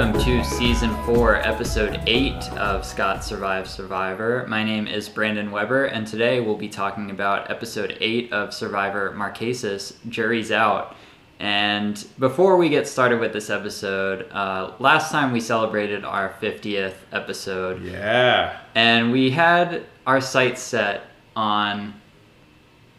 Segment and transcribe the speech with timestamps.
[0.00, 4.46] welcome to season four, episode eight of Scott Survives Survivor.
[4.48, 9.12] My name is Brandon Weber, and today we'll be talking about episode eight of Survivor
[9.14, 10.96] Marquesas Jury's Out.
[11.38, 16.94] And before we get started with this episode, uh, last time we celebrated our 50th
[17.12, 18.56] episode, Yeah.
[18.74, 21.02] and we had our sights set
[21.36, 21.92] on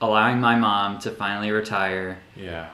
[0.01, 2.67] allowing my mom to finally retire Yeah.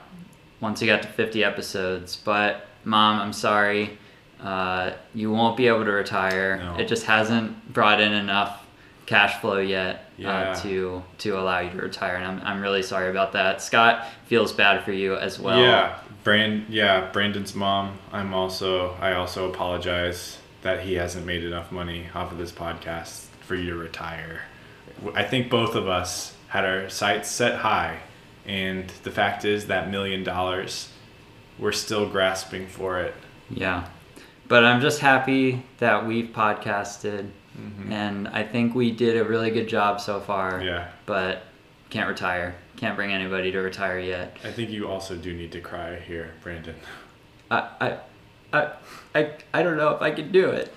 [0.59, 2.17] once we got to 50 episodes.
[2.17, 3.97] But mom, I'm sorry,
[4.41, 6.57] uh, you won't be able to retire.
[6.57, 6.77] No.
[6.77, 8.65] It just hasn't brought in enough
[9.05, 10.29] cash flow yet Yeah.
[10.51, 13.61] uh, to to allow you to retire, and I'm I'm really sorry about that.
[13.61, 15.59] Scott feels bad for you as well.
[15.61, 15.99] yeah.
[16.23, 17.97] Brand yeah, Brandon's mom.
[18.11, 23.27] I'm also I also apologize that he hasn't made enough money off of this podcast
[23.47, 24.41] for you to retire.
[25.15, 27.99] I think both of us had our sights set high
[28.45, 30.89] and the fact is that million dollars
[31.59, 33.13] we're still grasping for it.
[33.49, 33.87] Yeah.
[34.47, 37.91] But I'm just happy that we've podcasted, mm-hmm.
[37.91, 40.61] and I think we did a really good job so far.
[40.61, 40.87] Yeah.
[41.05, 41.43] But
[41.89, 42.55] can't retire.
[42.77, 44.37] Can't bring anybody to retire yet.
[44.43, 46.75] I think you also do need to cry here, Brandon.
[47.49, 47.97] I, I,
[48.53, 48.71] I,
[49.15, 50.73] I, I don't know if I can do it.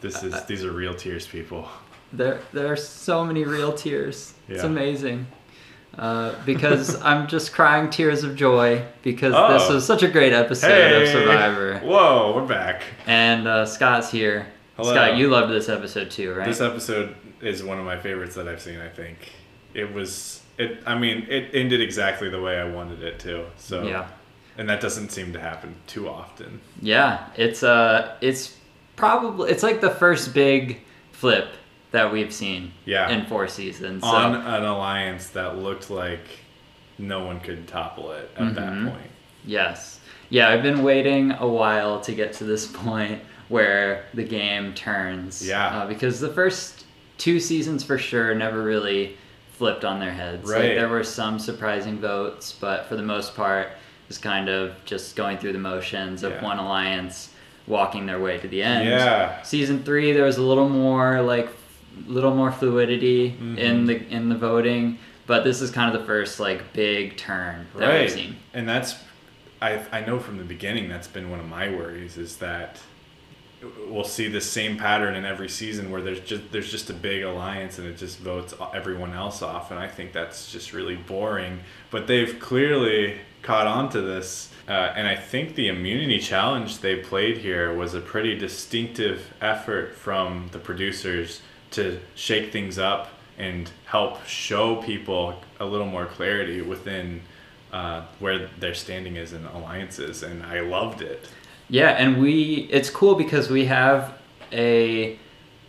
[0.00, 1.68] This is these are real tears, people.
[2.12, 4.34] There, there are so many real tears.
[4.48, 5.26] It's amazing.
[5.98, 9.74] Uh, because I'm just crying tears of joy because this Oh.
[9.74, 11.78] was such a great episode of Survivor.
[11.84, 12.82] Whoa, we're back.
[13.06, 14.46] And uh, Scott's here.
[14.76, 14.92] Hello.
[14.92, 16.46] Scott, you loved this episode too, right?
[16.46, 18.80] This episode is one of my favorites that I've seen.
[18.80, 19.18] I think
[19.74, 20.78] it was it.
[20.86, 23.44] I mean, it ended exactly the way I wanted it to.
[23.56, 24.08] So yeah.
[24.56, 26.60] and that doesn't seem to happen too often.
[26.80, 28.56] Yeah, it's uh it's
[28.96, 30.80] probably it's like the first big
[31.12, 31.48] flip
[31.92, 33.08] that we've seen Yeah.
[33.10, 34.02] in four seasons.
[34.02, 36.20] So On an alliance that looked like
[36.98, 38.54] no one could topple it at Mhm.
[38.56, 39.10] that point.
[39.46, 40.00] yes.
[40.28, 45.46] Yeah, I've been waiting a while to get to this point where the game turns.
[45.46, 45.66] Yeah.
[45.80, 46.84] Uh, because the first
[47.18, 49.16] two seasons for sure never really
[49.58, 50.48] flipped on their heads.
[50.48, 50.74] Like, Right.
[50.76, 53.72] there were some surprising votes, but for the most part, it
[54.08, 56.44] was kind of just going through the motions of Yeah.
[56.44, 57.30] one alliance
[57.66, 58.88] walking their way to the end.
[58.88, 59.42] Yeah.
[59.42, 61.48] season three there was a little more like
[62.06, 63.58] little more fluidity Mhm.
[63.58, 67.66] in the in the voting but this is kind of the first like big turn
[67.76, 68.00] that right.
[68.02, 68.96] we've seen And that's
[69.62, 72.78] I I know from the beginning that's been one of my worries is that
[73.88, 77.22] we'll see the same pattern in every season where there's just there's just a big
[77.22, 81.60] alliance and it just votes everyone else off and I think that's just really boring
[81.90, 86.96] but they've clearly caught on to this uh, and I think the immunity challenge they
[86.96, 93.08] played here was a pretty distinctive effort from the producers to shake things up
[93.38, 97.20] and help show people a little more clarity within
[97.72, 101.28] uh, where their standing is in alliances and I loved it.
[101.68, 104.12] yeah and we it's cool because we have
[104.52, 105.16] a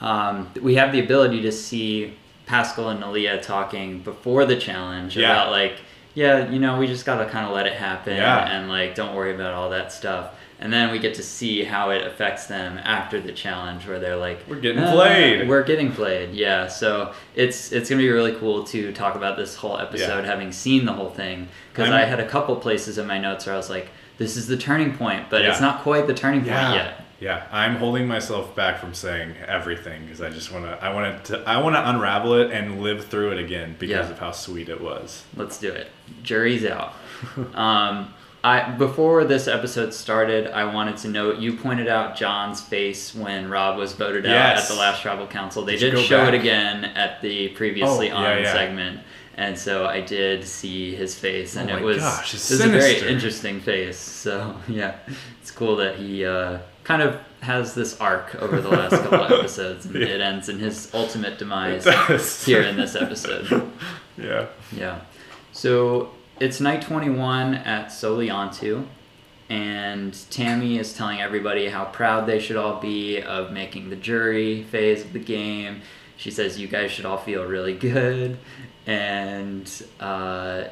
[0.01, 2.16] um, we have the ability to see
[2.47, 5.31] paschal and neleh talking before the challenge Yeah.
[5.31, 5.75] about like
[6.16, 8.50] yeah you know we just gotta kind of let it happen Yeah.
[8.51, 11.90] and like don't worry about all that stuff and then we get to see how
[11.90, 15.92] it affects them after the challenge where they're like We're getting "Ah, played." we're getting
[15.92, 20.22] played yeah so it's it's gonna be really cool to talk about this whole episode
[20.24, 20.26] Yeah.
[20.30, 23.56] having seen the whole thing because I'm- had a couple places in my notes where
[23.56, 26.52] i was like this is the turning point but it's not quite the turning point
[26.52, 26.74] Yeah.
[26.76, 30.92] yet Yeah, I'm holding myself back from saying everything because I just want to I
[30.92, 34.12] want to I want to unravel it and live through it again because Yeah.
[34.14, 35.24] of how sweet it was.
[35.38, 35.88] let's do it
[36.24, 36.94] jury's out
[37.54, 38.12] um
[38.44, 43.50] I, before this episode started, I wanted to note you pointed out John's face when
[43.50, 45.63] Rob was voted out at the last tribal council.
[45.63, 48.51] They Did did show it again at the previously Oh, on yeah, yeah.
[48.53, 49.00] segment,
[49.38, 52.62] and so I did see his face, and Oh it was gosh, it's it was
[52.66, 54.00] a very interesting face.
[54.00, 54.95] So yeah,
[55.39, 59.31] it's cool that he uh, kind of has this arc over the last couple of
[59.39, 60.07] episodes, and Yeah.
[60.07, 61.86] it ends in his ultimate demise
[62.44, 63.71] here in this episode.
[64.18, 64.48] yeah.
[64.75, 65.01] Yeah.
[65.51, 66.10] So
[66.42, 68.88] it's night 21 at Soliantu,
[69.48, 74.64] and Tammy is telling everybody how proud they should all be of making the jury
[74.64, 75.84] phase of the game.
[76.18, 78.40] She says, You guys should all feel really good.
[78.88, 80.64] And uh,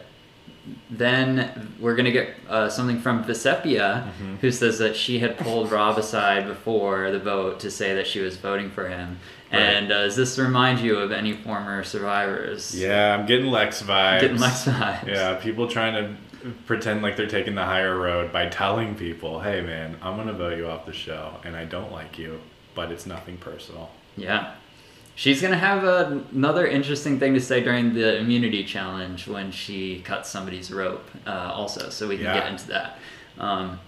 [0.89, 4.35] then we're going to get uh, something from Vecepia, Mm-hmm.
[4.37, 8.19] who says that she had pulled Rob aside before the vote to say that she
[8.19, 9.19] was voting for him.
[9.51, 9.59] Right.
[9.61, 12.73] And uh, does this remind you of any former survivors?
[12.79, 14.21] Yeah, I'm getting Lex vibes.
[14.21, 15.07] Getting Lex vibes.
[15.07, 19.61] Yeah, people trying to pretend like they're taking the higher road by telling people, "Hey,
[19.61, 22.39] man, I'm gonna vote you off the show, and I don't like you,
[22.75, 24.53] but it's nothing personal." Yeah.
[25.19, 29.51] She's going to have a, another interesting thing to say during the immunity challenge when
[29.51, 32.35] she cuts somebody's rope, uh, also, so we can Yeah.
[32.39, 32.99] get into that.
[33.37, 33.81] Um,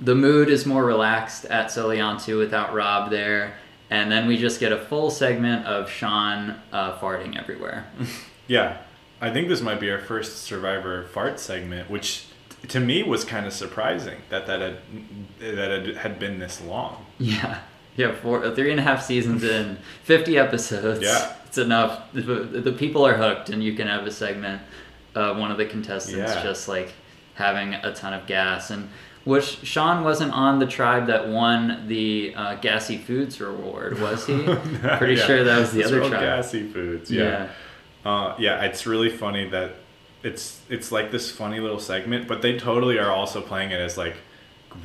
[0.00, 3.58] the mood is more relaxed at Soliantu without Rob there.
[3.90, 7.84] And then we just get a full segment of Sean uh, farting everywhere.
[8.46, 8.78] Yeah,
[9.20, 12.24] I think this might be our first Survivor fart segment, which
[12.68, 14.78] to me was kind of surprising that that had
[15.40, 17.04] that it had been this long.
[17.18, 17.58] Yeah.
[17.98, 21.02] Yeah, four, three and a half seasons in, 50 episodes.
[21.02, 21.34] Yeah.
[21.46, 22.10] It's enough.
[22.12, 24.62] The, the people are hooked, and you can have a segment
[25.14, 26.42] one of the contestants Yeah.
[26.44, 26.92] just like
[27.34, 28.70] having a ton of gas.
[28.70, 28.88] And
[29.24, 34.36] which Sean wasn't on the tribe that won the uh, gassy foods reward, was he?
[34.98, 35.26] Pretty Yeah.
[35.26, 36.20] sure that was the It's other tribe.
[36.20, 37.10] Gassy foods.
[37.10, 37.48] Yeah.
[38.04, 39.72] Uh, yeah, it's really funny that
[40.22, 43.98] it's it's like this funny little segment, but they totally are also playing it as
[43.98, 44.14] like,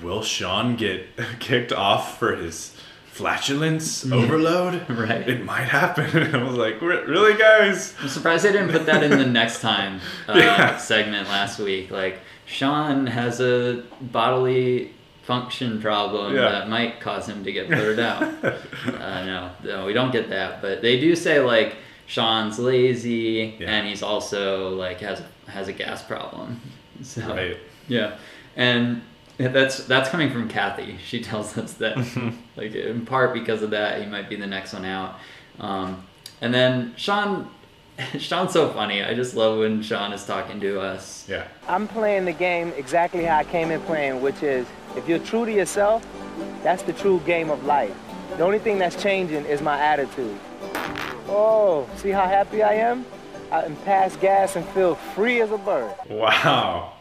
[0.01, 1.05] will Sean get
[1.39, 2.72] kicked off for his
[3.13, 4.85] flatulence overload?
[4.89, 5.27] Right.
[5.29, 6.33] It might happen.
[6.35, 7.93] I was like, really, guys?
[8.01, 10.77] I'm surprised they didn't put that in the next time uh, Yeah.
[10.77, 11.91] segment last week.
[11.91, 14.91] Like Sean has a bodily
[15.23, 16.49] function problem Yeah.
[16.49, 18.23] that might cause him to get blurred out.
[18.43, 20.61] uh, no, no, we don't get that.
[20.61, 21.75] But they do say like
[22.07, 23.69] Sean's lazy Yeah.
[23.69, 26.59] and he's also like has has a gas problem.
[27.03, 27.57] So Right.
[27.87, 28.17] yeah,
[28.55, 29.01] and
[29.47, 30.97] that's that's coming from Kathy.
[31.05, 31.97] She tells us that,
[32.55, 35.19] like in part because of that, he might be the next one out.
[35.59, 36.05] Um,
[36.41, 37.49] and then Sean,
[38.17, 39.03] Sean's so funny.
[39.03, 41.27] I just love when Sean is talking to us.
[41.27, 41.47] Yeah.
[41.67, 45.45] I'm playing the game exactly how I came in playing, which is if you're true
[45.45, 46.05] to yourself,
[46.63, 47.95] that's the true game of life.
[48.37, 50.37] The only thing that's changing is my attitude.
[51.27, 53.05] Oh, see how happy I am?
[53.51, 55.93] I can pass gas and feel free as a bird.
[56.09, 56.92] Wow.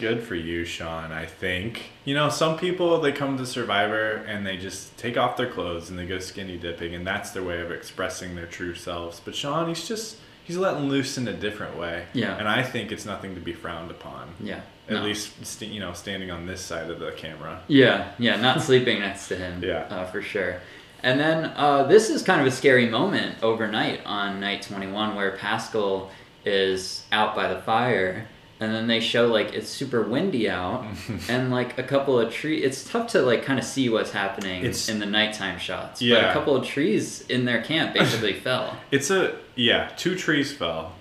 [0.00, 1.82] Good for you, Sean, I think.
[2.04, 5.90] You know, some people, they come to Survivor and they just take off their clothes
[5.90, 9.20] and they go skinny dipping, and that's their way of expressing their true selves.
[9.24, 12.04] But Sean, he's just, he's letting loose in a different way.
[12.12, 12.36] Yeah.
[12.36, 14.34] And I think it's nothing to be frowned upon.
[14.40, 14.60] Yeah.
[14.88, 15.02] At no.
[15.02, 17.62] least, st- you know, standing on this side of the camera.
[17.68, 19.62] Yeah, yeah, not sleeping next to him.
[19.64, 19.84] Yeah.
[19.90, 20.60] uh, for sure.
[21.02, 25.36] And then uh, this is kind of a scary moment overnight on night 21 where
[25.36, 26.10] Paschal
[26.44, 28.26] is out by the fire.
[28.60, 30.86] And then they show like it's super windy out,
[31.28, 32.64] and like a couple of trees.
[32.64, 36.00] It's tough to like kind of see what's happening It's- in the nighttime shots.
[36.00, 36.30] But Yeah.
[36.30, 38.76] a couple of trees in their camp basically fell.
[38.90, 40.92] It's a, yeah, two trees fell.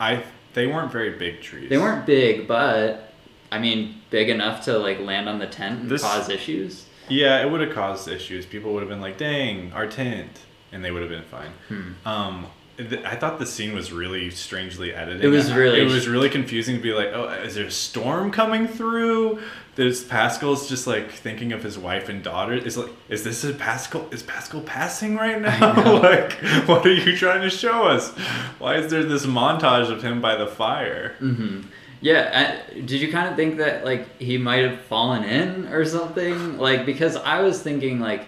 [0.00, 0.24] I,
[0.54, 1.70] they weren't very big trees.
[1.70, 3.12] They weren't big, but
[3.52, 6.86] I mean, big enough to like land on the tent and This- cause issues.
[7.08, 8.46] Yeah, it would have caused issues.
[8.46, 10.40] People would have been like, "Dang, our tent,"
[10.72, 11.50] and they would have been fine.
[11.68, 12.08] Hmm.
[12.08, 12.46] Um,
[12.78, 15.24] I thought the scene was really strangely edited.
[15.24, 18.30] It was really- It was really confusing to be like, "Oh, is there a storm
[18.32, 19.38] coming through?"
[19.76, 22.52] There's Paschal's just like thinking of his wife and daughter.
[22.54, 24.08] Is like, is this a Paschal?
[24.12, 26.00] Is Paschal passing right now?
[26.00, 26.32] like,
[26.66, 28.10] what are you trying to show us?
[28.58, 31.14] Why is there this montage of him by the fire?
[31.18, 31.62] hmm
[32.00, 35.84] Yeah, I, did you kind of think that like he might have fallen in or
[35.84, 36.58] something?
[36.58, 38.26] Like because I was thinking like,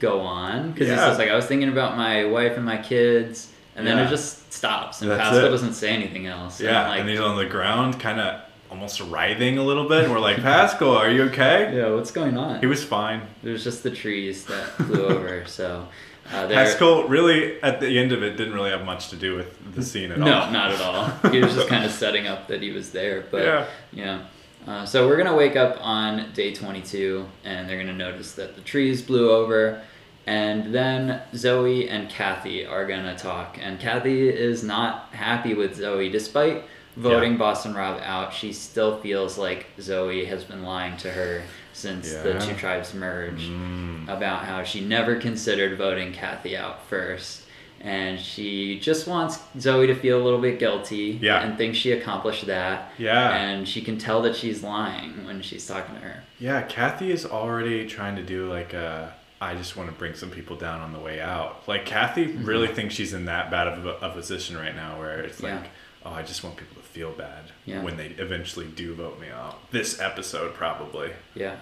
[0.00, 0.96] go on, because Yeah.
[1.08, 4.06] says like I was thinking about my wife and my kids, and then Yeah.
[4.06, 5.50] it just stops, and That's Paschal it.
[5.50, 6.60] doesn't say anything else.
[6.60, 8.40] And, Yeah, like, and he's on the ground, kind of
[8.70, 10.04] almost writhing a little bit.
[10.04, 11.72] And we're like, Paschal, are you okay?
[11.76, 12.60] yeah, what's going on?
[12.60, 13.22] He was fine.
[13.44, 15.86] It was just the trees that flew over, so
[16.32, 19.74] uh, Paschal really, at the end of it, didn't really have much to do with
[19.76, 20.46] the scene at no, all.
[20.46, 21.30] No, not at all.
[21.30, 23.66] He was just kind of setting up that he was there, but Yeah.
[23.92, 24.18] yeah.
[24.66, 28.62] Uh, so we're gonna wake up on day 22, and they're gonna notice that the
[28.62, 29.80] trees blew over,
[30.26, 36.08] and then Zoe and Kathy are gonna talk, and Kathy is not happy with Zoe,
[36.08, 36.64] despite
[36.96, 37.38] voting Yeah.
[37.38, 38.32] Boston Rob out.
[38.32, 41.42] She still feels like Zoe has been lying to her
[41.74, 44.08] since the two tribes merged Mm.
[44.08, 47.42] about how she never considered voting Kathy out first.
[47.82, 51.42] And she just wants Zoe to feel a little bit guilty Yeah.
[51.42, 52.90] and thinks she accomplished that.
[52.96, 53.36] Yeah.
[53.36, 56.22] And she can tell that she's lying when she's talking to her.
[56.40, 59.12] Yeah, Kathy is already trying to do like a.
[59.40, 61.68] I just want to bring some people down on the way out.
[61.68, 65.20] Like Kathy really thinks she's in that bad of a, a position right now, where
[65.20, 65.64] it's like, Mm-hmm.
[65.64, 65.70] Yeah.
[66.06, 67.82] oh, I just want people to feel bad Yeah.
[67.82, 69.70] when they eventually do vote me out.
[69.72, 71.10] This episode, probably.
[71.34, 71.56] Yeah.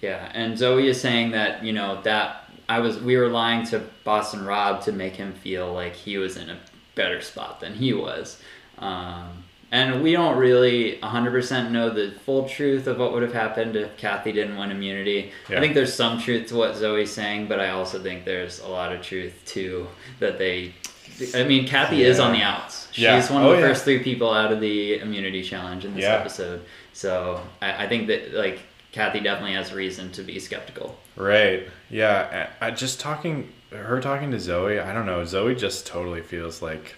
[0.00, 0.30] Yeah.
[0.34, 4.44] And Zoe is saying that, you know, that I was we were lying to Boston
[4.44, 6.58] Rob to make him feel like he was in a
[6.94, 8.40] better spot than he was.
[8.78, 13.74] Um, and we don't really 100% know the full truth of what would have happened
[13.74, 15.32] if Kathy didn't win immunity.
[15.48, 18.68] I think there's some truth to what Zoe's saying, but I also think there's a
[18.68, 19.88] lot of truth too
[20.20, 20.74] that they.
[21.34, 22.88] I mean, Kathy is on the outs.
[22.92, 23.32] She's Yeah.
[23.32, 23.68] one of Oh, the yeah.
[23.68, 26.16] first three people out of the immunity challenge in this Yeah.
[26.16, 26.62] episode.
[26.92, 28.60] So I, I think that like
[28.92, 30.98] Kathy definitely has reason to be skeptical.
[31.16, 31.68] Right.
[31.90, 32.48] Yeah.
[32.60, 34.78] I, I just talking, her talking to Zoe.
[34.80, 35.24] I don't know.
[35.24, 36.94] Zoe just totally feels like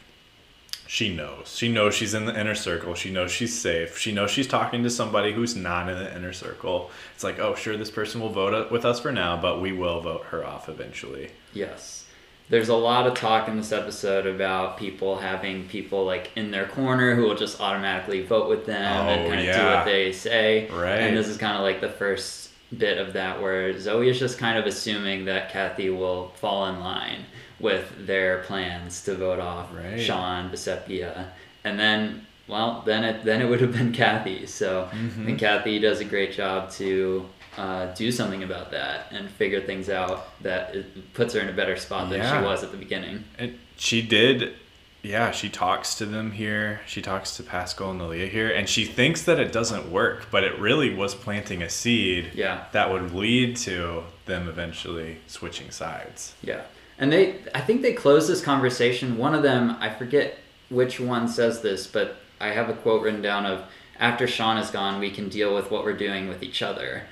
[0.87, 1.55] she knows.
[1.57, 2.95] She knows she's in the inner circle.
[2.95, 3.99] She knows she's safe.
[3.99, 6.91] She knows she's talking to somebody who's not in the inner circle.
[7.15, 10.01] It's like, oh, sure, this person will vote with us for now, but we will
[10.01, 11.31] vote her off eventually.
[11.53, 12.05] Yes.
[12.51, 16.67] There's a lot of talk in this episode about people having people like in their
[16.67, 20.13] corner who will just automatically vote with them and Oh, kind of do what they
[20.13, 20.69] say.
[20.69, 20.99] Right.
[20.99, 24.37] And this is kind of like the first bit of that where Zoe is just
[24.39, 27.25] kind of assuming that Kathy will fall in line
[27.61, 30.01] with their plans to vote off Right.
[30.01, 31.29] Sean Vecepia.
[31.65, 34.47] And then well, then it then it would have been Kathy.
[34.47, 35.23] So Mm-hmm.
[35.23, 39.61] I think Kathy does a great job to uh, do something about that and figure
[39.61, 42.39] things out that it puts her in a better spot than Yeah.
[42.41, 43.25] she was at the beginning.
[43.39, 44.55] And she did,
[45.03, 46.81] yeah, she talks to them here.
[46.87, 50.43] She talks to Paschal and Neleh here, and she thinks that it doesn't work, but
[50.43, 52.65] it really was planting a seed Yeah.
[52.73, 56.35] that would lead to them eventually switching sides.
[56.43, 56.63] Yeah.
[56.99, 59.17] And they I think they close this conversation.
[59.19, 60.39] One of them, I forget
[60.71, 63.65] which one says this, but I have a quote written down of
[63.99, 67.03] after Sean is gone, we can deal with what we're doing with each other.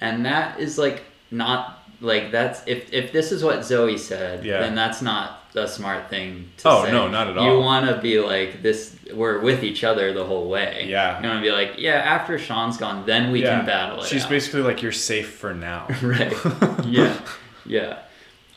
[0.00, 4.60] And that is like not like that's if if this is what Zoe said, Yeah.
[4.60, 6.90] then that's not a smart thing to Oh, say.
[6.92, 7.46] no, not at all.
[7.52, 10.86] You want to be like this we're with each other the whole way.
[10.88, 11.20] Yeah.
[11.20, 14.06] You want to be like, yeah, after Sean's gone, then we can battle it.
[14.06, 14.30] She's out.
[14.30, 15.86] basically like, you're safe for now.
[16.02, 16.32] right.
[16.86, 17.20] Yeah.
[17.66, 17.98] Yeah.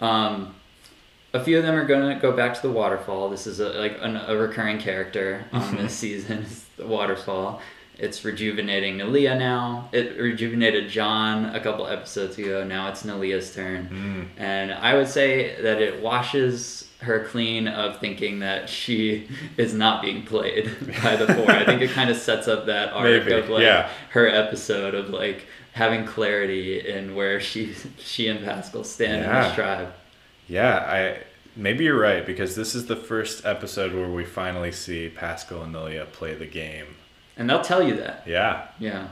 [0.02, 0.56] Um,
[1.36, 3.30] a few of them are gonna go back to the waterfall.
[3.30, 6.46] This is a, like an, a recurring character on this season.
[6.78, 7.62] The waterfall.
[7.98, 9.88] It's rejuvenating Neleh now.
[9.94, 12.66] It rejuvenated John a couple episodes ago.
[12.66, 14.28] Now it's Neleh's turn, Mm.
[14.42, 20.02] and I would say that it washes her clean of thinking that she is not
[20.02, 20.66] being played
[21.04, 21.50] by the four.
[21.50, 23.90] I think it kind of sets up that arc Maybe, of like yeah.
[24.10, 29.56] her episode of like having clarity in where she she and Paschal stand in this
[29.56, 29.94] tribe.
[30.48, 31.24] Yeah, I
[31.56, 35.74] maybe you're right because this is the first episode where we finally see Paschal and
[35.74, 36.88] Neleh play the game.
[37.38, 38.24] And they'll tell you that.
[38.26, 38.68] Yeah.
[38.80, 39.08] Yeah.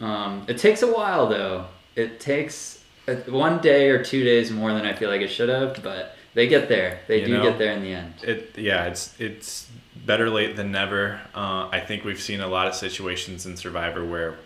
[0.00, 1.66] Um, it takes a while though.
[1.96, 5.48] It takes uh, one day or two days more than I feel like it should
[5.48, 7.00] have, but they get there.
[7.08, 8.14] They You do know, get there in the end.
[8.22, 11.20] It yeah, it's it's better late than never.
[11.34, 14.36] Uh, I think we've seen a lot of situations in Survivor where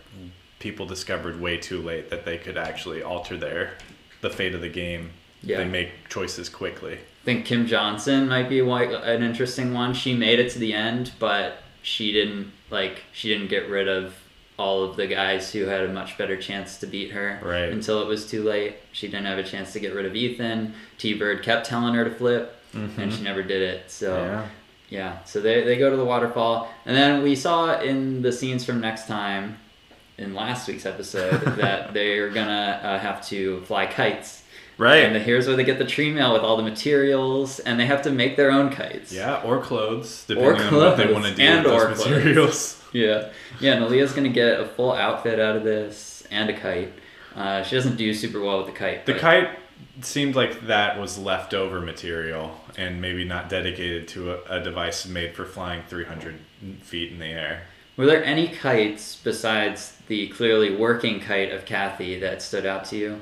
[0.59, 3.75] people discovered way too late that they could actually alter their
[4.21, 5.11] the fate of the game.
[5.43, 5.59] Yeah.
[5.59, 6.95] They make choices quickly.
[6.95, 9.95] I think Kim Johnson might be one, an interesting one.
[9.95, 14.15] She made it to the end, but she didn't like she didn't get rid of
[14.59, 17.69] all of the guys who had a much better chance to beat her Right.
[17.69, 18.77] until it was too late.
[18.93, 20.73] She didn't have a chance to get rid of Ethan.
[20.99, 23.91] T Bird kept telling her to flip, and she never did it.
[23.91, 24.49] So Mm-hmm.
[24.95, 25.17] Yeah.
[25.17, 26.71] yeah, so they, they go to the waterfall.
[26.87, 29.59] And then we saw in the scenes from next time,
[30.17, 34.43] in last week's episode, that they're gonna uh, have to fly kites.
[34.79, 34.99] Right.
[35.05, 38.03] And here's where they get the tree mail with all the materials, and they have
[38.03, 39.13] to make their own kites.
[39.13, 41.97] yeah, or clothes, Or depending on what they want to do and with or those
[42.03, 42.11] clothes.
[42.17, 42.83] materials.
[42.93, 43.29] Yeah.
[43.61, 46.93] Yeah, Neleh's gonna get a full outfit out of this and a kite.
[47.35, 49.05] Uh, she doesn't do super well with the kite.
[49.05, 49.49] The but- kite
[50.01, 55.35] seemed like that was leftover material and maybe not dedicated to a, a device made
[55.35, 56.37] for flying 300
[56.83, 57.63] feet in the air.
[57.99, 62.97] Were there any kites besides the clearly working kite of Kathy that stood out to
[62.97, 63.21] you?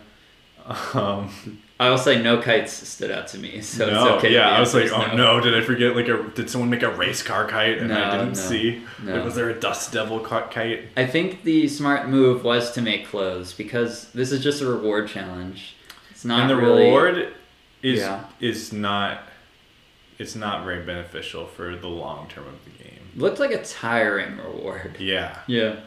[0.95, 1.31] Um,
[1.79, 4.33] I will say no kites stood out to me, so no, it's okay.
[4.33, 5.95] yeah, I was like, oh no, did I forget?
[5.97, 8.83] Like, a, did someone make a race car kite and I didn't no, see?
[9.03, 9.17] no.
[9.17, 10.85] Like, was there a dust devil kite?
[10.97, 15.09] I think the smart move was to make clothes because this is just a reward
[15.09, 15.75] challenge.
[16.11, 17.35] It's not and the really, reward
[17.83, 18.25] is Yeah.
[18.41, 19.25] is not
[20.19, 23.01] it's not very beneficial for the long term of the game.
[23.17, 24.97] looked like a tiring reward.
[25.01, 25.81] Yeah, Yeah.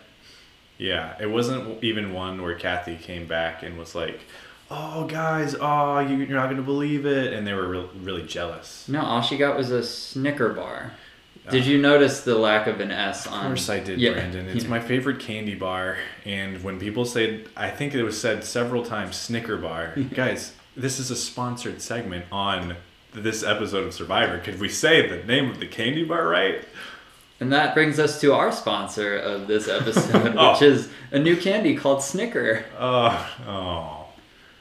[0.77, 1.15] yeah.
[1.19, 4.19] It wasn't even one where Kathy came back and was like,
[4.69, 8.87] "Oh, guys, oh, you, you're not gonna believe it," and they were re- really jealous.
[8.87, 10.93] No, all she got was a Snicker bar.
[11.49, 13.45] Did you notice the lack of an S on?
[13.45, 14.11] Of course I did, Yeah.
[14.11, 14.49] Brandon.
[14.49, 14.69] It's Yeah.
[14.69, 19.15] my favorite candy bar, and when people say, I think it was said several times,
[19.15, 19.93] Snicker bar.
[20.13, 22.75] Guys, this is a sponsored segment on
[23.13, 24.39] this episode of Survivor.
[24.39, 26.65] Could we say the name of the candy bar right?
[27.39, 30.51] And that brings us to our sponsor of this episode, Oh.
[30.51, 32.65] which is a new candy called Snicker.
[32.77, 33.96] Uh, oh, oh.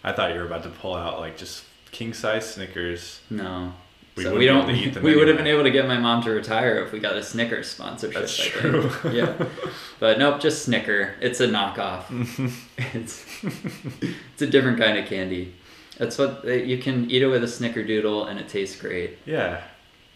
[0.07, 3.21] I thought you were about to pull out like just king size Snickers.
[3.29, 3.75] No.
[4.15, 4.71] We so we don't.
[4.71, 7.01] eat them we would have been able to get my mom to retire if we
[7.01, 8.21] got a Snickers sponsorship.
[8.21, 8.93] That's I think.
[8.93, 9.13] true.
[9.13, 9.47] yeah,
[10.01, 11.15] but nope, just Snicker.
[11.21, 12.05] It's a knockoff.
[12.95, 13.27] it's
[14.33, 15.55] it's a different kind of candy.
[15.99, 19.19] That's what uh, you can eat it with a Snickerdoodle, and it tastes great.
[19.27, 19.63] Yeah.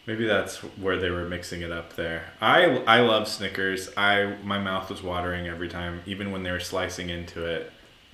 [0.06, 2.24] Maybe that's where they were mixing it up there.
[2.40, 3.90] I I love Snickers.
[3.96, 7.70] I my mouth was watering every time, even when they were slicing into it.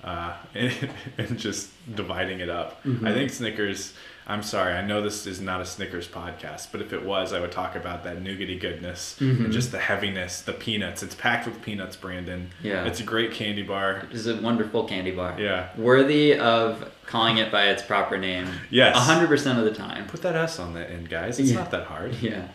[0.07, 0.73] Uh, and,
[1.17, 2.83] and just dividing it up.
[2.83, 3.07] Mhm.
[3.07, 3.93] I think Snickers.
[4.29, 7.39] I'm sorry, I know this is not a Snickers podcast, but if it was, I
[7.39, 9.45] would talk about that nougaty goodness Mhm.
[9.45, 11.01] and just the heaviness, the peanuts.
[11.01, 12.49] It's packed with peanuts, Brandon.
[12.61, 12.83] Yeah.
[12.83, 14.05] It's a great candy bar.
[14.09, 15.37] It is a wonderful candy bar.
[15.39, 15.69] Yeah.
[15.77, 18.47] Worthy of calling it by its proper name.
[18.69, 18.97] Yes.
[18.97, 20.07] A hundred percent of the time.
[20.07, 21.39] Put that S on the end, guys.
[21.39, 21.59] It's Yeah.
[21.59, 22.13] not that hard.
[22.21, 22.47] Yeah.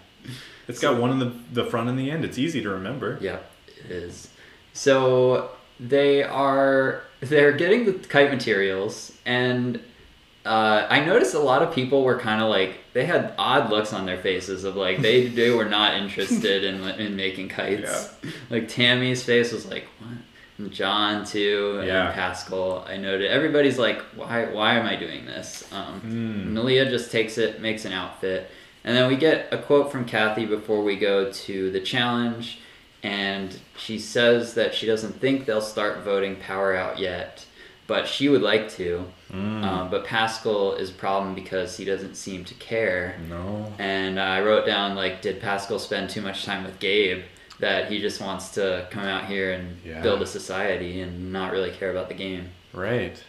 [0.68, 2.22] It's got one in the, the front and the end.
[2.24, 3.16] It's easy to remember.
[3.20, 3.38] Yeah,
[3.78, 4.28] it is.
[4.74, 9.80] So they are they're getting the kite materials and
[10.44, 13.92] uh, I noticed a lot of people were kind of like they had odd looks
[13.92, 18.12] on their faces of like they they were not interested in in making kites.
[18.50, 20.18] Like Tammy's face was like what?
[20.58, 22.06] And John too Yeah.
[22.06, 22.84] and Paschal.
[22.88, 25.64] I noted everybody's like why why am I doing this?
[25.72, 26.52] Um, Mm.
[26.54, 28.50] Neleh just takes it, makes an outfit,
[28.82, 32.58] and then we get a quote from Kathy before we go to the challenge,
[33.02, 37.44] and she says that she doesn't think they'll start voting power out yet,
[37.86, 39.04] but she would like to.
[39.32, 39.64] Mm.
[39.64, 43.16] Um, but Paschal is a problem because he doesn't seem to care.
[43.28, 43.72] no.
[43.78, 47.22] And I wrote down like, did Paschal spend too much time with Gabe?
[47.58, 50.02] That he just wants to come out here and Yeah.
[50.02, 52.50] build a society and not really care about the game.
[52.72, 53.22] Right.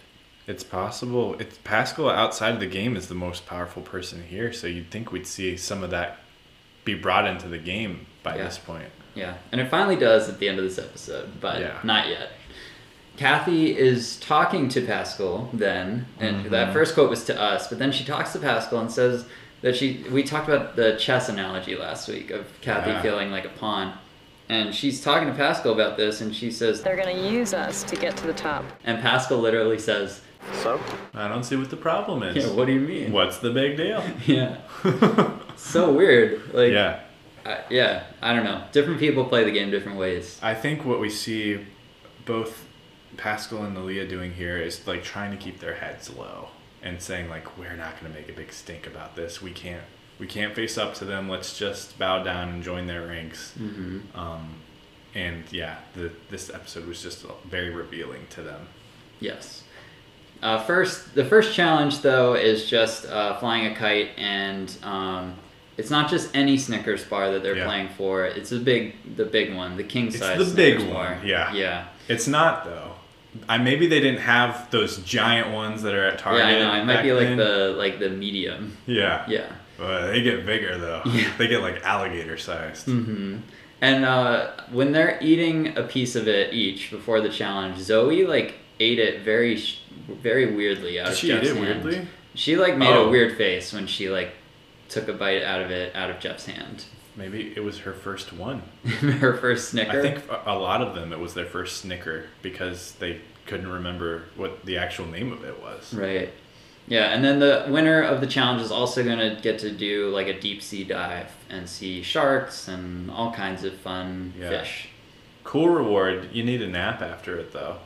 [0.47, 1.35] It's possible.
[1.39, 5.11] It's Paschal outside of the game is the most powerful person here, so you'd think
[5.11, 6.17] we'd see some of that
[6.83, 8.43] be brought into the game by Yeah.
[8.45, 8.89] this point.
[9.15, 11.77] Yeah, and it finally does at the end of this episode, but Yeah.
[11.83, 12.29] not yet.
[13.17, 16.49] Kathy is talking to Paschal then, and Mhm.
[16.49, 19.25] that first quote was to us, but then she talks to Paschal and says
[19.61, 20.03] that she.
[20.11, 23.01] We talked about the chess analogy last week of Kathy Yeah.
[23.03, 23.93] feeling like a pawn,
[24.49, 27.83] and she's talking to Paschal about this, and she says, They're going to use us
[27.83, 28.65] to get to the top.
[28.83, 30.21] and Paschal literally says,
[30.63, 30.79] So?
[31.13, 32.35] I don't see what the problem is.
[32.45, 34.03] "Yeah, what do you mean?" What's the big deal?
[34.25, 34.55] Yeah,
[35.55, 36.41] so weird.
[36.53, 36.99] Like, yeah.
[37.45, 38.63] Uh, yeah, I don't know.
[38.71, 40.39] Different people play the game different ways.
[40.41, 41.65] I think what we see
[42.25, 42.65] both
[43.17, 46.49] Paschal and Neleh doing here is like trying to keep their heads low
[46.81, 49.41] and saying like we're not going to make a big stink about this.
[49.41, 49.83] We can't
[50.19, 51.27] we can't face up to them.
[51.27, 53.51] Let's just bow down and join their ranks.
[53.57, 54.55] hmm Um,
[55.15, 58.67] and yeah, the this episode was just very revealing to them.
[59.19, 59.63] Yes.
[60.41, 65.35] Uh, first, the first challenge though is just uh, flying a kite, and um,
[65.77, 67.65] it's not just any Snickers bar that they're Yeah.
[67.65, 68.25] playing for.
[68.25, 70.39] It's a big, the big one, the king size.
[70.39, 71.21] It's the big Snickers one, bar.
[71.25, 71.53] yeah.
[71.53, 71.85] Yeah.
[72.07, 72.91] It's not though.
[73.49, 76.41] I maybe they didn't have those giant ones that are at Target.
[76.47, 76.81] yeah, I know.
[76.81, 77.37] It might be like then.
[77.37, 78.77] the like the medium.
[78.85, 79.25] yeah.
[79.27, 79.47] Yeah.
[79.77, 81.01] But they get bigger though.
[81.05, 81.29] Yeah.
[81.37, 82.85] They get like alligator sized.
[82.85, 83.37] hmm
[83.81, 88.53] And uh, when they're eating a piece of it each before the challenge, Zoe like
[88.79, 89.59] ate it very,
[90.21, 91.59] very weirdly out Did of she eat it hand.
[91.59, 92.07] weirdly?
[92.35, 93.07] She like made Oh.
[93.07, 94.31] a weird face when she like
[94.89, 96.85] took a bite out of it out of Jeff's hand.
[97.15, 98.63] Maybe it was her first one.
[98.85, 99.99] Her first Snicker.
[99.99, 104.23] I think a- lot of them it was their first Snicker because they couldn't remember
[104.35, 105.93] what the actual name of it was.
[105.93, 106.31] Right.
[106.87, 110.25] Yeah, and then the winner of the challenge is also gonna get to do like
[110.27, 114.49] a deep sea dive and see sharks and all kinds of fun Yeah.
[114.49, 114.89] fish.
[115.43, 116.29] Cool reward.
[116.33, 117.77] You need a nap after it though.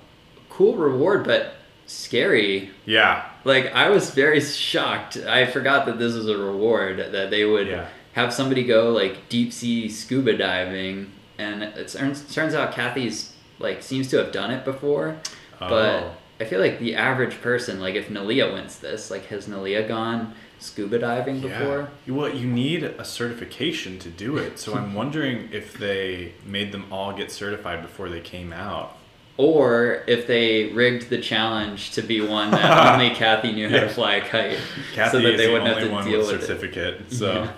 [0.50, 1.54] Cool reward, but
[1.88, 2.70] scary.
[2.86, 3.26] Yeah.
[3.44, 5.18] Like I was very shocked.
[5.18, 7.88] I forgot that this was a reward that they would Yeah.
[8.14, 13.82] have somebody go like deep sea scuba diving, and it turns turns out Kathy's like
[13.82, 15.18] seems to have done it before,
[15.60, 16.12] but Oh.
[16.40, 20.34] I feel like the average person, like if Neleh wins this, like has Neleh gone
[20.60, 21.90] scuba diving before?
[22.06, 22.14] Yeah.
[22.14, 24.60] Well, you need a certification to do it.
[24.60, 28.97] So I'm wondering if they made them all get certified before they came out.
[29.38, 33.90] Or if they rigged the challenge to be one that only Kathy knew how to
[33.90, 34.58] fly a kite,
[34.96, 36.48] Kathy so that they the wouldn't only have to one deal with with it.
[36.48, 37.02] certificate.
[37.12, 37.52] So Yeah.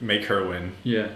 [0.00, 0.72] make her win.
[0.84, 1.08] Yeah.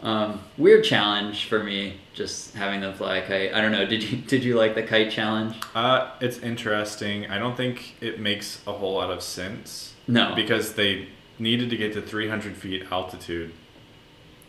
[0.00, 3.52] Um, weird challenge for me, just having them fly a kite.
[3.52, 3.84] I don't know.
[3.84, 5.56] Did you did you like the kite challenge?
[5.74, 7.26] Uh, it's interesting.
[7.30, 9.94] I don't think it makes a whole lot of sense.
[10.06, 10.34] No.
[10.34, 13.52] Because they needed to get to 300 feet altitude.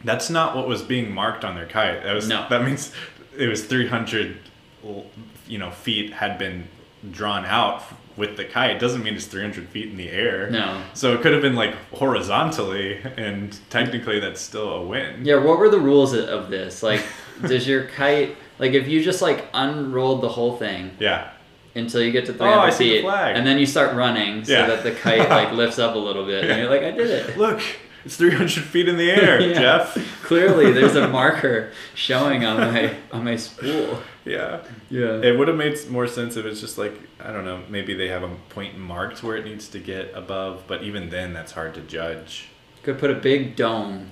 [0.04, 2.04] That's not what was being marked on their kite.
[2.04, 2.46] That was No.
[2.50, 2.94] that means
[3.38, 4.38] it was 300
[5.48, 6.68] you know feet had been
[7.12, 7.84] drawn out
[8.18, 8.72] with the kite.
[8.72, 10.50] It doesn't mean it's 300 feet in the air.
[10.50, 10.82] No.
[10.94, 15.24] So it could have been like horizontally and technically that's still a win.
[15.26, 15.38] Yeah.
[15.38, 16.84] What were the rules of- this?
[16.84, 17.04] Like,
[17.48, 21.30] does your kite like if you just like unrolled the whole thing Yeah.
[21.76, 23.36] until you get to Oh, 300 I see the feet, flag.
[23.38, 24.68] and then you start running so Yeah.
[24.68, 27.38] that the kite like lifts up a little bit, and you're like, I did it.
[27.38, 27.62] Look,
[28.06, 29.54] it's 300 feet in the air, Yeah.
[29.54, 30.24] Jeff.
[30.24, 34.02] Clearly, there's a marker showing on my on my spool.
[34.26, 34.62] Yeah.
[34.90, 35.22] Yeah.
[35.22, 38.08] It would have made more sense if it's just like I don't know, maybe they
[38.10, 41.74] have a point marked where it needs to get above, but even then, that's hard
[41.76, 42.48] to judge.
[42.84, 44.12] Could put a big dome,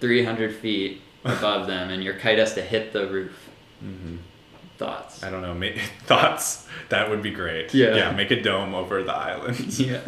[0.00, 3.48] 300 feet above them, and your kite has to hit the roof.
[3.84, 4.16] Mm-hmm.
[4.78, 5.22] Thoughts?
[5.22, 5.54] I don't know.
[5.54, 6.66] Make, thoughts?
[6.88, 7.72] That would be great.
[7.74, 7.94] Yeah.
[7.94, 8.10] Yeah.
[8.12, 9.78] Make a dome over the island.
[9.78, 9.98] yeah.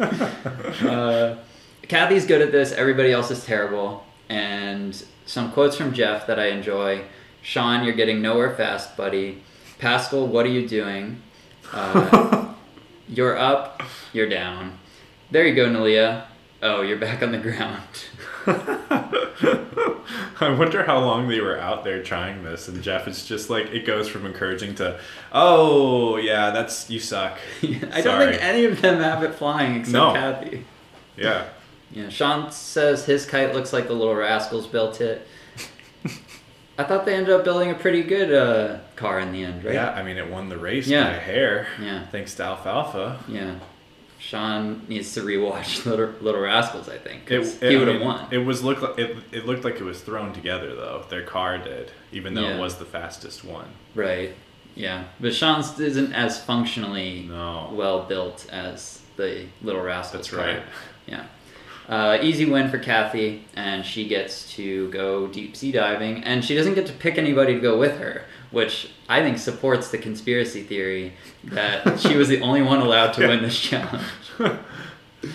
[0.83, 1.37] Uh,
[1.87, 2.71] Kathy's good at this.
[2.71, 4.05] Everybody else is terrible.
[4.29, 7.05] And some quotes from Jeff that I enjoy.
[7.41, 9.43] Sean, you're getting nowhere fast, buddy.
[9.79, 11.21] Paschal, what are you doing?
[11.71, 12.53] Uh,
[13.07, 13.83] you're up.
[14.13, 14.79] You're down.
[15.31, 16.23] There you go, Neleh.
[16.61, 17.83] Oh, you're back on the ground.
[20.39, 23.67] I wonder how long they were out there trying this, and Jeff is just like
[23.67, 24.99] it goes from encouraging to,
[25.31, 27.37] oh yeah, that's you suck.
[27.63, 30.13] I don't think any of them have it flying except No.
[30.13, 30.65] Kathy.
[31.17, 31.45] Yeah,
[31.93, 35.27] Yeah, Sean says his kite looks like the Little Rascals built it.
[36.77, 39.75] I thought they ended up building a pretty good uh, car in the end, right?
[39.75, 39.91] yeah.
[39.91, 41.03] I mean, it won the race Yeah.
[41.03, 41.67] by a hair.
[41.79, 42.05] Yeah.
[42.07, 43.19] Thanks to Alfalfa.
[43.27, 43.55] Yeah.
[44.17, 48.27] Sean needs to rewatch Little, Little Rascals, I think It, he would have won.
[48.31, 51.05] It was look like it, it looked like it was thrown together though.
[51.09, 52.55] Their car did, even though Yeah.
[52.55, 53.67] it was the fastest one.
[53.95, 54.33] right.
[54.75, 55.03] Yeah.
[55.19, 57.69] But Sean's isn't as functionally No.
[57.73, 60.23] well built as the Little Rascals.
[60.27, 60.39] That's car.
[60.55, 60.63] right.
[61.05, 61.25] Yeah.
[61.89, 66.55] Uh, easy win for Kathy, and she gets to go deep sea diving, and she
[66.55, 70.63] doesn't get to pick anybody to go with her, which I think supports the conspiracy
[70.63, 73.27] theory that she was the only one allowed to Yeah.
[73.27, 74.03] win this challenge.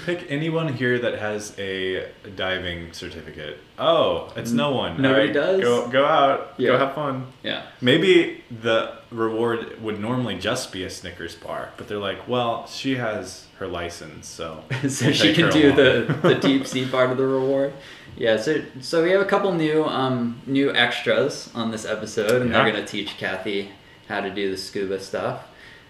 [0.05, 3.59] Pick anyone here that has a diving certificate.
[3.79, 5.01] Oh, it's no one.
[5.01, 5.61] Nobody Alright, does?
[5.63, 6.55] Go go out.
[6.59, 6.69] Yeah.
[6.73, 7.27] Go have fun.
[7.43, 7.63] Yeah.
[7.81, 12.97] Maybe the reward would normally just be a Snickers bar, but they're like, well, she
[12.97, 15.77] has her license, so so she can do along.
[15.77, 17.73] the, the deep sea part of the reward.
[18.17, 22.51] Yeah, so so we have a couple new um new extras on this episode, and
[22.51, 22.63] Yeah.
[22.63, 23.71] they're gonna teach Kathy
[24.09, 25.45] how to do the scuba stuff.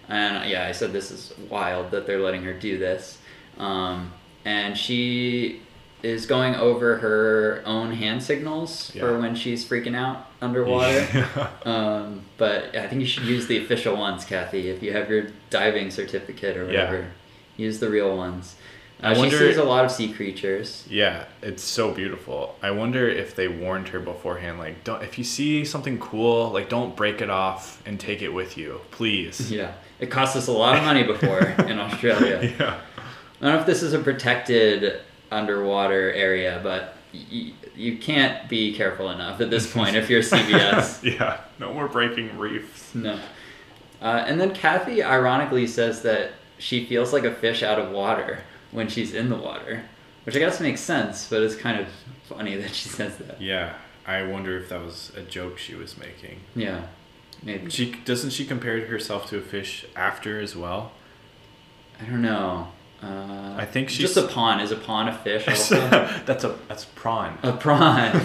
[0.07, 3.18] And yeah, I said this is wild that they're letting her do this.
[3.59, 4.13] Um,
[4.45, 5.61] and she
[6.01, 9.01] is going over her own hand signals Yeah.
[9.01, 11.05] for when she's freaking out underwater.
[11.13, 11.49] Yeah.
[11.65, 14.69] Um, but I think you should use the official ones, Kathy.
[14.69, 16.85] If you have your diving certificate or Yeah.
[16.85, 17.07] whatever,
[17.57, 18.55] use the real ones.
[19.03, 20.85] Uh, I she wonder- sees a lot of sea creatures.
[20.89, 22.55] Yeah, it's so beautiful.
[22.61, 26.69] I wonder if they warned her beforehand, like, don't if you see something cool, like,
[26.69, 29.51] don't break it off and take it with you, please.
[29.51, 32.53] Yeah, it cost us a lot of money before in Australia.
[32.57, 32.79] yeah.
[33.41, 38.73] I don't know if this is a protected underwater area, but y- you can't be
[38.75, 41.03] careful enough at this point if you're CBS.
[41.03, 41.41] yeah.
[41.59, 42.93] No more breaking reefs.
[42.95, 43.19] No.
[44.01, 48.39] Uh, and then Kathy ironically says that she feels like a fish out of water
[48.71, 49.83] when she's in the water,
[50.25, 51.87] which I guess makes sense, but it's kind of
[52.25, 53.41] funny that she says that.
[53.41, 53.73] Yeah.
[54.05, 56.39] I wonder if that was a joke she was making.
[56.55, 56.87] Yeah,
[57.43, 57.69] maybe.
[57.69, 60.93] She doesn't she compare herself to a fish after as well?
[62.01, 62.69] I don't know.
[63.01, 64.59] Uh, I think she's just a pawn.
[64.59, 65.75] Is a pawn a fish also?
[66.25, 67.37] that's a that's prawn.
[67.43, 67.81] a prawn.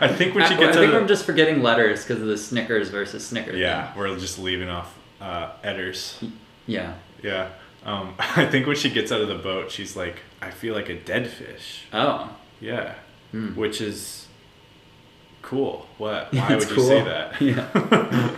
[0.00, 2.28] I think when she I, gets I think I'm of, just forgetting letters because of
[2.28, 3.58] the Snickers versus Snickers.
[3.58, 6.28] yeah, we're just leaving off uh, Edders.
[6.66, 6.94] Yeah.
[7.22, 7.48] Yeah.
[7.84, 10.88] Um, I think when she gets out of the boat, she's like, I feel like
[10.88, 11.84] a dead fish.
[11.92, 12.36] Oh.
[12.60, 12.94] Yeah.
[13.32, 13.54] Hmm.
[13.54, 14.26] Which is
[15.42, 15.86] cool.
[15.98, 16.32] What?
[16.32, 17.40] Why It's would you say that?
[17.40, 18.30] Yeah.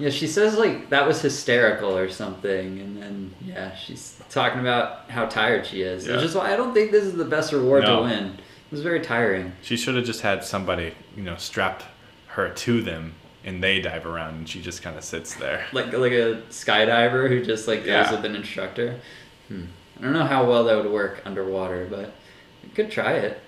[0.00, 5.10] Yeah, she says like that was hysterical or something, and then yeah, she's talking about
[5.10, 6.06] how tired she is.
[6.06, 6.14] Yeah.
[6.14, 7.96] It's just why I don't think this is the best reward No.
[7.96, 8.24] to win.
[8.34, 9.52] It was very tiring.
[9.62, 11.82] she should have just had somebody, you know, strap
[12.28, 15.66] her to them and they dive around and she just kind of sits there.
[15.72, 18.10] Like like a skydiver who just like goes Yeah.
[18.12, 19.00] with an instructor.
[19.48, 19.64] Hmm.
[19.98, 22.12] I don't know how well that would work underwater, but
[22.62, 23.38] you could try it.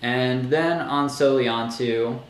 [0.00, 2.20] And then on Soliantu,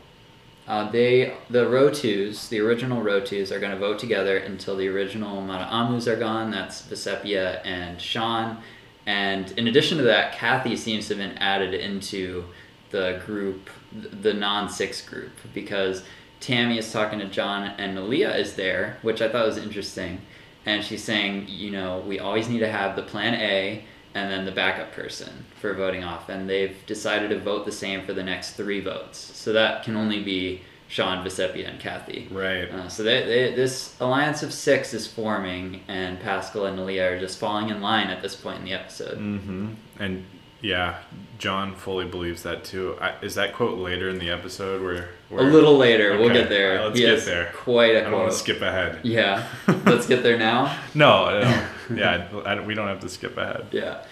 [0.69, 5.41] uh, they the Rotus, the original Rotus, are going to vote together until the original
[5.41, 6.51] Maraamus are gone.
[6.51, 8.59] That's Vecepia and Sean.
[9.07, 12.45] And in addition to that, Kathy seems to have been added into
[12.91, 16.03] the group, the non six group, because
[16.39, 20.21] Tammy is talking to John and Neleh is there, which I thought was interesting.
[20.67, 24.45] And she's saying, you know, we always need to have the plan A and then
[24.45, 26.29] the backup person for voting off.
[26.29, 29.17] And they've decided to vote the same for the next three votes.
[29.17, 32.27] So that can only be Sean, Vecepia, and Kathy.
[32.31, 32.69] Right.
[32.69, 37.19] Uh, so they, they, this alliance of six is forming, and Paschal and Neleh are
[37.19, 39.19] just falling in line at this point in the episode.
[39.19, 39.73] Mm-hmm.
[39.99, 40.25] And
[40.61, 40.97] yeah,
[41.37, 42.97] John fully believes that too.
[42.99, 45.09] I, is that quote later in the episode where?
[45.29, 46.79] where A little later, we'll get there.
[46.79, 47.51] alright, let's He get there.
[47.53, 48.99] Quite a I don't want to skip ahead.
[49.03, 49.47] Yeah,
[49.85, 50.75] let's get there now.
[50.95, 51.67] No, no.
[51.95, 53.67] Yeah, I, I- we don't have to skip ahead.
[53.71, 54.03] Yeah.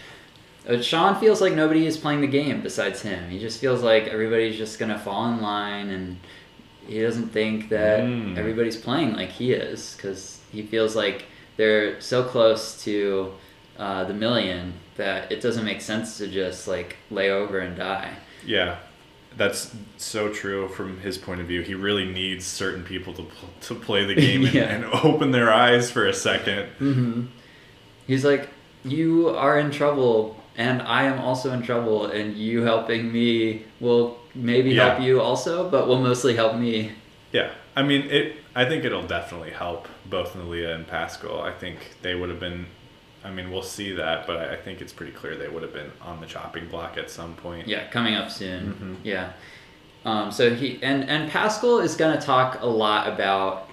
[0.68, 3.30] Uh, Sean feels like nobody is playing the game besides him.
[3.30, 6.18] He just feels like everybody's just gonna fall in line, and
[6.86, 8.38] he doesn't think that Mm.
[8.38, 13.34] everybody's playing like he is, because he feels like they're so close to
[13.80, 18.12] uh, the million that it doesn't make sense to just like lay over and die.
[18.46, 18.78] Yeah,
[19.38, 21.62] That's so true from his point of view.
[21.62, 24.64] He really needs certain people to pl- to play the game and, Yeah.
[24.64, 27.28] and open their eyes for a 2nd
[28.08, 28.50] He's like,
[28.84, 34.18] you are in trouble, and I am also in trouble, and you helping me will
[34.34, 34.90] maybe Yeah.
[34.94, 36.94] help you also, but will mostly help me.
[37.32, 38.38] Yeah, I mean it.
[38.56, 41.42] I think it'll definitely help both Neleh and Paschal.
[41.42, 42.66] I think they would have been.
[43.26, 45.92] I mean, we'll see that, but I think it's pretty clear they would have been
[46.02, 47.68] on the chopping block at some point.
[47.68, 48.74] Yeah, coming up soon.
[49.04, 49.06] Mhm.
[49.06, 49.30] Yeah.
[50.06, 53.67] Um, so he and and Paschal is gonna talk a lot about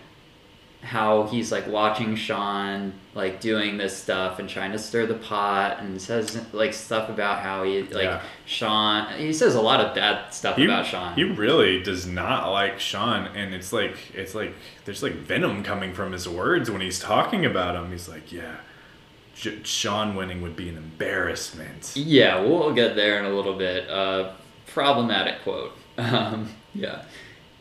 [0.84, 5.78] how he's like watching Sean like doing this stuff and trying to stir the pot
[5.80, 8.20] and says like stuff about how he like Yeah.
[8.46, 11.14] Sean he says a lot of bad stuff He, about Sean.
[11.14, 15.94] he really does not like Sean, and it's like it's like there's like venom coming
[15.94, 17.90] from his words when he's talking about him.
[17.90, 18.56] He's like, yeah,
[19.34, 21.92] J- Sean winning would be an embarrassment.
[21.94, 23.88] Yeah, we'll get there in a little bit.
[23.88, 24.32] Uh,
[24.66, 25.72] problematic quote.
[25.96, 27.04] Um, yeah.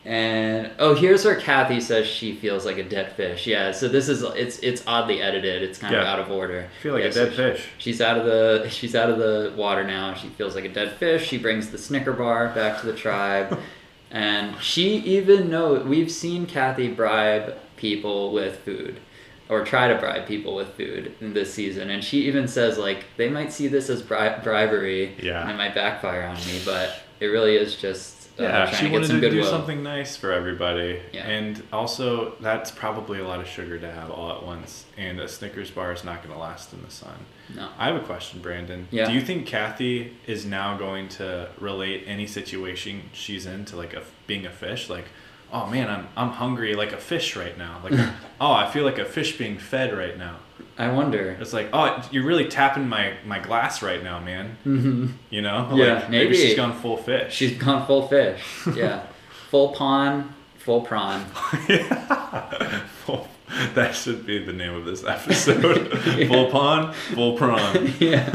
[0.06, 3.46] And oh, here's where Kathy says she feels like a dead fish.
[3.46, 5.62] Yeah, so this is it's it's oddly edited.
[5.62, 6.68] It's kind of out of order.
[6.78, 7.68] I feel like Yeah, a so dead she- fish.
[7.78, 10.12] She's out of the she's out of the water now.
[10.14, 11.26] She feels like a dead fish.
[11.26, 13.58] She brings the Snicker bar back to the tribe,
[14.10, 19.00] and she even know we've seen Kathy bribe people with food,
[19.48, 21.88] or try to bribe people with food in this season.
[21.88, 25.14] And she even says like they might see this as bri- bribery.
[25.22, 25.40] Yeah.
[25.40, 29.30] and it might backfire on me, but it really is just Yeah, she wanted to
[29.30, 31.00] do something nice for everybody.
[31.12, 31.26] Yeah.
[31.26, 34.86] And also, that's probably a lot of sugar to have all at once.
[34.96, 37.14] And a Snickers bar is not going to last in the sun.
[37.54, 37.68] No.
[37.78, 38.88] I have a question, Brandon.
[38.90, 39.06] Yeah.
[39.06, 43.94] Do you think Kathy is now going to relate any situation she's in to like
[43.94, 44.90] a, being a fish?
[44.90, 45.06] Like,
[45.52, 47.80] oh man, I'm, I'm hungry like a fish right now.
[47.84, 47.94] Like,
[48.40, 50.38] oh, I feel like a fish being fed right now.
[50.76, 51.36] I wonder.
[51.40, 54.56] It's like, oh, you're really tapping my, my glass right now, man.
[54.64, 55.70] hmm You know?
[55.74, 56.36] Yeah, like, maybe maybe.
[56.36, 57.32] she's gone full fish.
[57.34, 58.42] She's gone full fish.
[58.74, 59.06] Yeah,
[59.50, 61.24] full pawn, full prawn.
[61.68, 62.80] Yeah.
[63.04, 63.28] Full,
[63.74, 65.92] that should be the name of this episode.
[66.18, 66.26] Yeah.
[66.28, 67.92] Full pawn, full prawn.
[68.00, 68.34] yeah.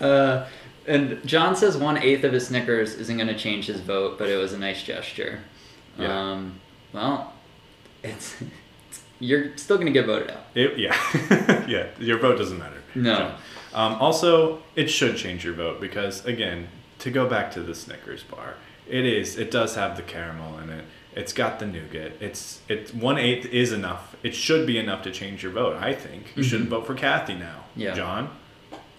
[0.00, 0.46] Uh,
[0.86, 4.28] and John says one eighth of his Snickers isn't going to change his vote, but
[4.28, 5.38] it was a nice gesture.
[5.96, 6.32] Yeah.
[6.32, 6.60] Um,
[6.92, 7.32] well,
[8.02, 8.34] it's,
[9.20, 10.44] you're still going to get voted out.
[10.54, 11.86] It, yeah, yeah.
[11.98, 12.78] Your vote doesn't matter.
[12.94, 13.34] No.
[13.72, 16.66] So, Um, also, it should change your vote because again,
[16.98, 18.54] to go back to the Snickers bar,
[18.88, 19.38] it is.
[19.38, 20.84] It does have the caramel in it.
[21.14, 22.12] It's got the nougat.
[22.20, 24.16] It's it's one eighth is enough.
[24.22, 25.76] It should be enough to change your vote.
[25.76, 27.64] I think you shouldn't vote for Kathy now.
[27.72, 27.80] Mm-hmm.
[27.80, 27.94] Yeah.
[27.94, 28.30] John.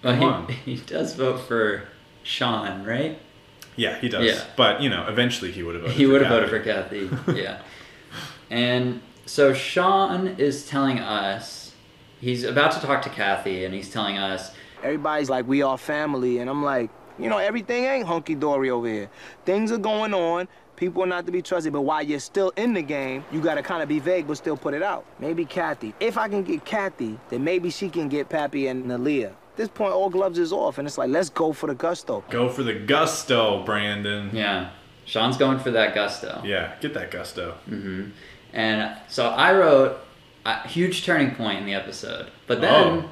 [0.04, 0.48] Well, Come on.
[0.48, 1.84] he, he does vote for
[2.24, 3.20] Sean, right?
[3.76, 4.26] Yeah, he does.
[4.26, 4.44] Yeah.
[4.58, 5.98] But you know, eventually he would have voted.
[5.98, 7.10] he for would have voted for Kathy.
[7.40, 7.62] yeah.
[8.50, 11.74] And so Sean is telling us
[12.20, 14.52] he's about to talk to Kathy, and he's telling us
[14.84, 18.88] Everybody's like, we all family, and I'm like, you know, everything ain't hunky dory over
[18.88, 19.10] here.
[19.46, 20.48] Things are going on.
[20.76, 23.62] People are not to be trusted, but while you're still in the game, you gotta
[23.62, 25.06] kind of be vague, but still put it out.
[25.20, 25.94] Maybe Kathy.
[26.00, 29.26] If I can get Kathy, then maybe she can get Pappy and Neleh.
[29.26, 32.24] At this point, all gloves is off, and it's like, let's go for the gusto.
[32.32, 34.32] Go for the gusto, Brandon.
[34.34, 34.72] Yeah.
[35.06, 36.42] Sean's going for that gusto.
[36.44, 37.52] Yeah, get that gusto.
[37.66, 38.10] hmm
[38.54, 39.98] And so I wrote
[40.46, 42.30] a huge turning point in the episode.
[42.48, 43.10] But then Oh.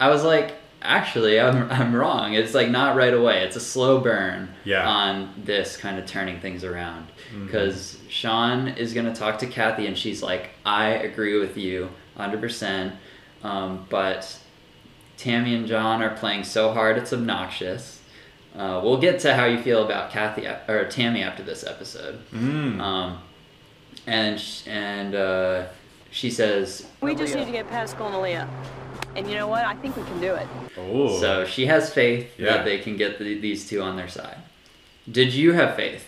[0.00, 2.34] I was like, actually, I'm, I'm wrong.
[2.34, 3.42] It's like not right away.
[3.42, 4.88] It's a slow burn Yeah.
[4.88, 7.08] on this kind of turning things around.
[7.44, 11.90] Because Sean is going to talk to Kathy and she's like, I agree with you
[12.18, 12.92] 100%.
[13.42, 14.38] Um, but
[15.16, 18.00] Tammy and John are playing so hard it's obnoxious.
[18.56, 22.18] Uh, we'll get to how you feel about Kathy or Tammy after this episode.
[22.32, 22.80] Mm.
[22.80, 23.18] Um,
[24.08, 25.66] and and uh,
[26.10, 28.48] she says We just need to get Paschal and Neleh.
[29.16, 29.64] And you know what?
[29.64, 30.46] I think we can do it.
[30.76, 31.18] oh.
[31.20, 31.44] so.
[31.44, 32.58] She has faith Yeah.
[32.58, 34.36] that they can get the, these two on their side.
[35.10, 36.06] Did you have faith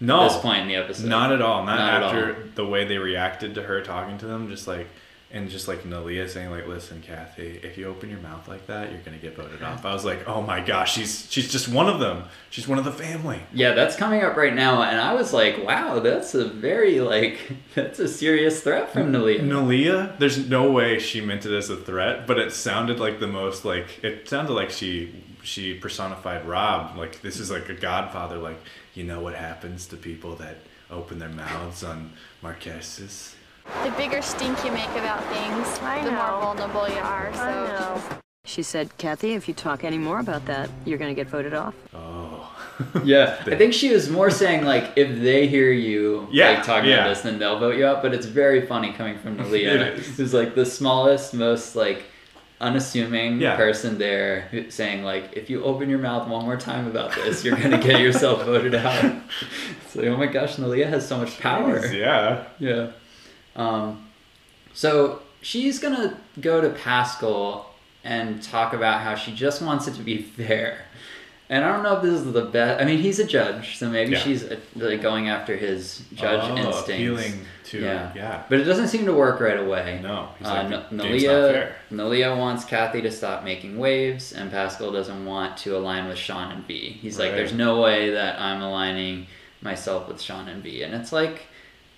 [0.00, 0.20] no.
[0.22, 1.08] at this point in the episode?
[1.08, 1.64] Not at all.
[1.64, 2.42] Not, Not after all.
[2.54, 4.48] the way they reacted to her talking to them.
[4.48, 4.86] Just like,
[5.32, 8.92] and just like Neleh saying like, "Listen, Kathy, if you open your mouth like that,
[8.92, 11.88] you're gonna get voted off." I was like, "Oh my gosh, she's she's just one
[11.88, 12.24] of them.
[12.50, 15.64] She's one of the family." Yeah, that's coming up right now, and I was like,
[15.64, 17.38] "Wow, that's a very like
[17.74, 21.76] that's a serious threat from Neleh." Neleh, there's no way she meant it as a
[21.76, 26.96] threat, but it sounded like the most like it sounded like she she personified Rob.
[26.96, 28.36] Like this is like a godfather.
[28.36, 28.60] Like
[28.94, 30.58] you know what happens to people that
[30.90, 33.34] open their mouths on Marquesas.
[33.84, 37.32] The bigger stink you make about things, I the more vulnerable you are.
[37.34, 41.28] So She said, Kathy, if you talk any more about that, you're going to get
[41.30, 41.74] voted off.
[41.94, 42.48] Oh.
[43.04, 46.90] Yeah, I think she was more saying like if they hear you Yeah, like talking
[46.90, 46.96] yeah.
[47.00, 48.02] about this, then they'll vote you out.
[48.02, 50.16] But it's very funny coming from Neleh, It is.
[50.16, 52.02] who's like the smallest, most like
[52.60, 53.56] unassuming Yeah.
[53.56, 57.56] person there saying like, if you open your mouth one more time about this, you're
[57.56, 59.04] gonna get yourself voted out.
[59.84, 61.84] It's like, oh my gosh, Neleh has so much power.
[61.86, 62.44] Yeah.
[62.58, 62.90] Yeah.
[63.56, 64.06] Um,
[64.72, 67.66] so she's gonna go to Paschal
[68.04, 70.78] and talk about how she just wants it to be fair.
[71.50, 72.80] And I don't know if this is the best.
[72.80, 74.18] I mean, he's a judge, so maybe Yeah.
[74.20, 76.88] she's uh, like going after his judge oh, instincts.
[76.88, 78.10] appealing to Yeah.
[78.14, 78.42] yeah.
[78.48, 80.00] But it doesn't seem to work right away.
[80.02, 83.76] No, he's Uh, like, N- "The not Neleh, fair." Neleh wants Kathy to stop making
[83.76, 86.98] waves, and Paschal doesn't want to align with Sean and V.
[87.02, 89.26] He's like, there's no way that I'm aligning
[89.60, 90.82] myself with Sean and V.
[90.84, 91.42] And it's like,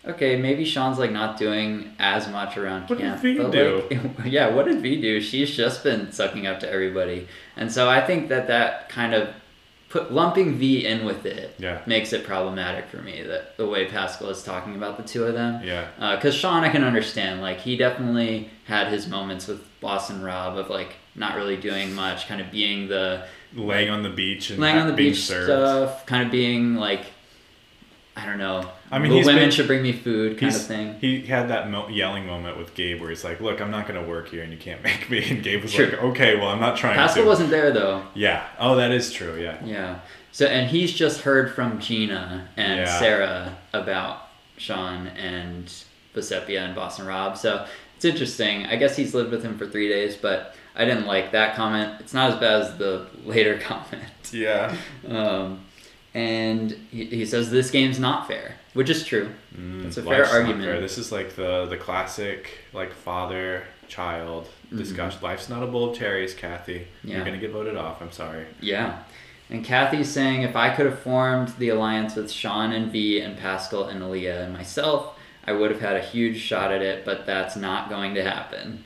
[0.06, 3.20] okay, maybe Sean's like not doing as much around What did camp.
[3.22, 3.82] V do?
[3.90, 5.20] like, yeah, what did V do?
[5.20, 7.28] She's just been sucking up to everybody.
[7.56, 9.28] And so I think that that kind of
[9.88, 11.80] put lumping V in with it Yeah.
[11.86, 13.22] makes it problematic for me.
[13.22, 15.62] That the way Paschal is talking about the two of them.
[15.64, 15.86] Yeah.
[16.00, 17.40] Uh, because Sean, I can understand.
[17.40, 22.26] Like he definitely had his moments with Boston Rob of like not really doing much,
[22.26, 25.44] kind of being the Laying on the beach and laying on the being beach served.
[25.46, 27.02] stuff, kind of being like,
[28.16, 28.70] I don't know.
[28.92, 30.94] I mean, the women been- should bring me food, kind of thing.
[31.00, 34.02] He had that mo- yelling moment with Gabe where he's like, "Look, I'm not gonna
[34.04, 35.88] work here, and you can't make me." And Gabe was Sure.
[35.90, 38.02] like, "Okay, well, I'm not trying Paschal to." wasn't there though.
[38.14, 38.44] Yeah.
[38.60, 39.36] Oh, that is true.
[39.40, 39.56] Yeah.
[39.64, 39.98] Yeah.
[40.30, 42.98] So and he's just heard from Gina and Yeah.
[43.00, 45.66] Sarah about Sean and
[46.14, 47.36] Vecepia and Boston Rob.
[47.36, 48.66] So it's interesting.
[48.66, 51.94] I guess he's lived with him for three days, but I didn't like that comment.
[52.00, 54.04] It's not as bad as the later comment.
[54.32, 54.74] Yeah.
[55.08, 55.60] Um,
[56.14, 59.30] and he, he says this game's not fair, which is true.
[59.82, 60.64] it's a fair Mm, argument.
[60.64, 60.80] fair.
[60.80, 65.20] This is like the the classic like father child discussion.
[65.22, 66.78] Life's not a bowl of cherries, Kathy.
[66.80, 67.08] Mm-hmm.
[67.08, 67.16] Yeah.
[67.16, 68.00] You're gonna get voted off.
[68.00, 68.46] I'm sorry.
[68.60, 69.00] Yeah.
[69.50, 73.36] And Kathy's saying if I could have formed the alliance with Sean and V and
[73.36, 77.26] Paschal and Neleh and myself, I would have had a huge shot at it, but
[77.26, 78.84] that's not going to happen.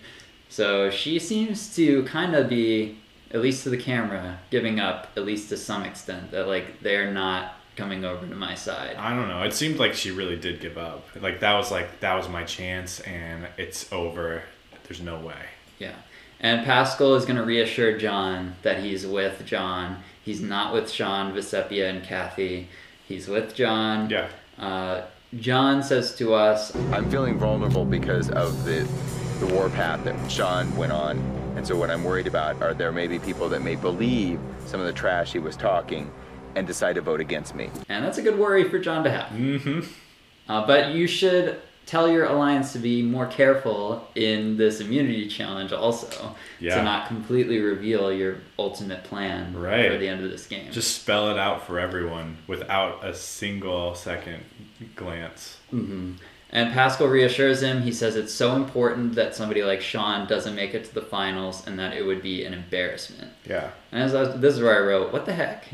[0.49, 2.99] So she seems to kind of be,
[3.31, 7.12] at least to the camera, giving up, at least to some extent, that like they're
[7.12, 8.97] not coming over to my side.
[8.97, 9.43] I don't know.
[9.43, 11.07] It seemed like she really did give up.
[11.21, 14.43] Like that was like that was my chance, and it's over.
[14.85, 15.43] There's no way.
[15.79, 15.95] Yeah.
[16.41, 20.03] And Paschal is going to reassure John that he's with John.
[20.25, 22.69] He's not with Sean, Vecepia, and Kathy.
[23.07, 24.09] He's with John.
[24.09, 24.29] Yeah.
[24.59, 28.88] Uh, John says to us, I'm feeling vulnerable because of the
[29.41, 31.38] the warpath that Sean went on.
[31.59, 34.79] And so what I'm worried about are there may be people that may believe some
[34.79, 36.09] of the trash he was talking
[36.55, 37.68] and decide to vote against me.
[37.88, 39.33] and that's a good worry for John to have.
[39.33, 39.81] Mm-hmm.
[40.49, 45.73] Uh, but you should tell your alliance to be more careful in this immunity challenge
[45.73, 46.77] also Yeah.
[46.77, 49.90] to not completely reveal your ultimate plan Right.
[49.90, 50.71] for the end of this game.
[50.71, 54.44] Just spell it out for everyone without a single second
[54.94, 55.59] glance.
[55.71, 56.12] hmm
[56.50, 57.82] And Paschal reassures him.
[57.82, 61.66] He says it's so important that somebody like Sean doesn't make it to the finals,
[61.66, 63.32] and that it would be an embarrassment.
[63.44, 63.70] Yeah.
[63.92, 65.66] And as I was, this is where I wrote, "What the heck?"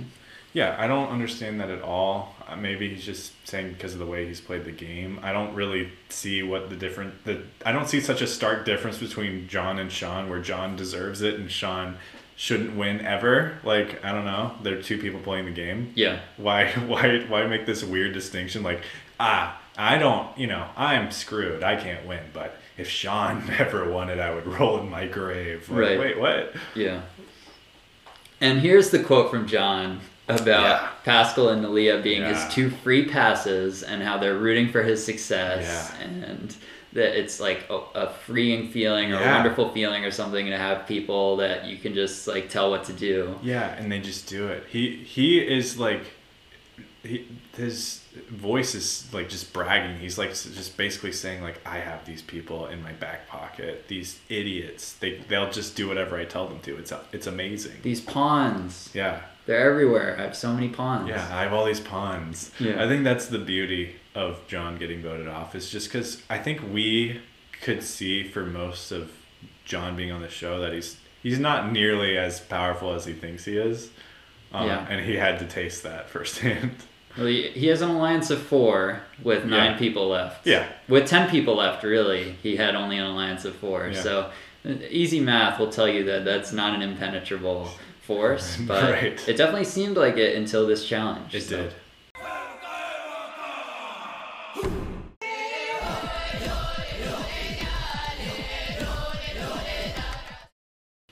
[0.53, 2.35] Yeah, I don't understand that at all.
[2.49, 5.19] Uh, maybe he's just saying because of the way he's played the game.
[5.23, 8.99] I don't really see what the different the I don't see such a stark difference
[8.99, 11.97] between John and Sean where John deserves it and Sean
[12.37, 13.59] shouldn't win ever.
[13.63, 14.55] Like, I don't know.
[14.63, 15.93] They're two people playing the game.
[15.95, 18.83] Yeah, Why why why make this weird distinction like,
[19.19, 21.63] ah, I don't, you know, I'm screwed.
[21.63, 25.69] I can't win, but if Sean never won it, I would roll in my grave.
[25.69, 25.99] Like, Right.
[25.99, 26.55] Wait, what?
[26.75, 27.01] yeah.
[28.41, 30.89] And here's the quote from John about Yeah.
[31.05, 32.35] Paschal and Neleh being Yeah.
[32.45, 36.05] his two free passes and how they're rooting for his success Yeah.
[36.07, 36.55] and
[36.93, 40.87] that it's like a, a freeing feeling or a wonderful feeling or something to have
[40.87, 43.37] people that you can just like tell what to do.
[43.43, 44.65] Yeah, and they just do it.
[44.71, 46.05] He he is like
[47.03, 48.01] he his
[48.31, 49.99] voice is like just bragging.
[49.99, 53.89] He's like just basically saying like I have these people in my back pocket.
[53.89, 54.93] These idiots.
[54.95, 56.77] They they'll just do whatever I tell them to.
[56.79, 57.77] It's it's amazing.
[57.83, 59.21] These pawns, Yeah.
[59.47, 60.17] they're everywhere.
[60.19, 61.09] I have so many pawns.
[61.09, 62.51] Yeah, I have all these pawns.
[62.59, 62.83] Yeah.
[62.85, 65.55] I think that's the beauty of John getting voted off.
[65.55, 67.21] Is just because I think we
[67.63, 69.11] could see for most of
[69.65, 73.45] John being on the show that he's he's not nearly as powerful as he thinks
[73.45, 73.91] he is.
[74.53, 74.87] Um, Yeah.
[74.89, 76.77] And he had to taste that firsthand.
[77.17, 79.79] Well, he, has an alliance of four with nine Yeah.
[79.79, 80.47] people left.
[80.47, 80.67] Yeah.
[80.89, 83.89] With ten people left, really, he had only an alliance of four.
[83.93, 84.01] Yeah.
[84.03, 84.31] So,
[84.91, 87.71] easy math will tell you that that's not an impenetrable
[88.03, 89.29] force, but Right.
[89.29, 91.35] it definitely seemed like it until this challenge.
[91.35, 91.75] It so- did.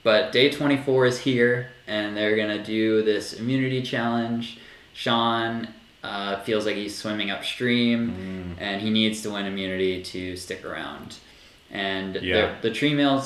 [0.03, 4.59] But day 24 is here, and they're going to do this immunity challenge.
[4.95, 5.69] Sean
[6.03, 11.17] uh, feels like he's swimming upstream, and he needs to win immunity to stick around.
[11.71, 12.57] And Yeah.
[12.61, 13.25] the, the tree mail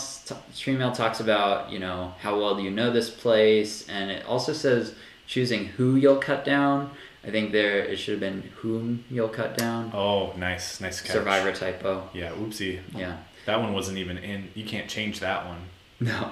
[0.57, 4.25] tree mail talks about you know how well do you know this place, and it
[4.27, 4.95] also says
[5.27, 6.91] choosing who you'll cut down.
[7.27, 9.91] I think there it should have been whom you'll cut down.
[9.93, 11.11] Oh, nice, nice catch.
[11.13, 12.09] Survivor typo.
[12.15, 12.79] Yeah, oopsie.
[12.95, 13.17] Yeah.
[13.47, 14.51] That one wasn't even in.
[14.55, 15.59] You can't change that one.
[16.01, 16.29] No,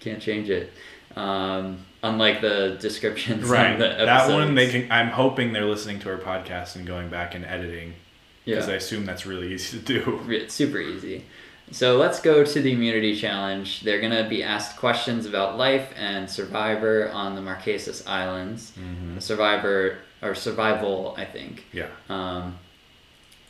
[0.00, 0.70] can't change it.
[1.16, 3.44] Um, unlike the descriptions.
[3.44, 3.78] on Right.
[3.78, 4.90] The That one they can.
[4.90, 7.94] I'm hoping they're listening to our podcast and going back and editing
[8.44, 10.20] because I assume that's really easy to do.
[10.28, 11.24] It's super easy.
[11.70, 13.82] So let's go to the immunity challenge.
[13.82, 18.72] They're gonna be asked questions about life and survivor on the Marquesas Islands.
[18.78, 19.18] Mm-hmm.
[19.18, 21.66] Survivor or survival, I think.
[21.72, 21.88] Yeah.
[22.08, 22.58] Um,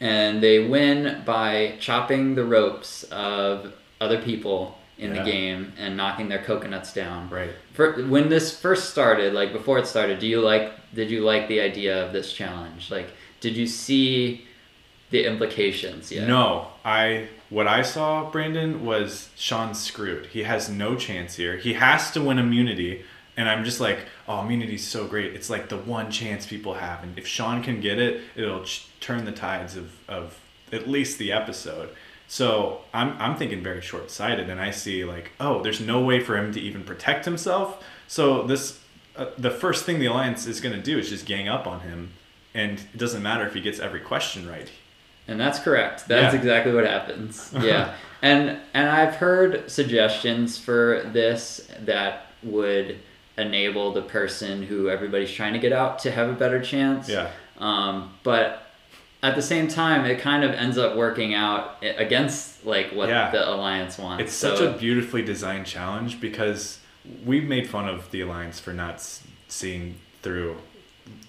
[0.01, 5.23] and they win by chopping the ropes of other people in Yeah.
[5.23, 7.31] the game and knocking their coconuts down.
[7.31, 7.51] Right.
[7.73, 11.49] For, when this first started, like before it started, do you like did you like
[11.49, 12.91] the idea of this challenge?
[12.91, 14.47] Like, did you see
[15.11, 16.27] the implications yet?
[16.27, 20.27] No, I what I saw, Brandon, was Sean's screwed.
[20.27, 21.57] He has no chance here.
[21.57, 23.05] He has to win immunity,
[23.37, 25.35] and I'm just like, oh, immunity's so great.
[25.35, 28.87] It's like the one chance people have, and if Sean can get it, it'll ch-
[29.01, 30.39] turn the tides of of
[30.73, 31.91] at least the episode.
[32.31, 36.21] So I'm I'm thinking very short sighted, and I see like, oh, there's no way
[36.21, 37.83] for him to even protect himself.
[38.07, 38.79] So this,
[39.17, 41.81] uh, the first thing the alliance is going to do is just gang up on
[41.81, 42.11] him,
[42.55, 44.71] and it doesn't matter if he gets every question right.
[45.27, 46.07] And that's correct.
[46.09, 46.39] That's Yeah.
[46.39, 47.53] exactly what happens.
[47.61, 47.95] Yeah.
[48.23, 52.99] and and I've heard suggestions for this that would
[53.39, 57.09] enable the person who everybody's trying to get out to have a better chance.
[57.09, 57.31] Yeah.
[57.59, 58.63] Um, but
[59.23, 63.31] at the same time, it kind of ends up working out against like what Yeah.
[63.31, 64.23] the alliance wants.
[64.23, 66.79] It's So- such a beautifully designed challenge because
[67.25, 69.03] we've made fun of the alliance for not
[69.49, 70.57] seeing through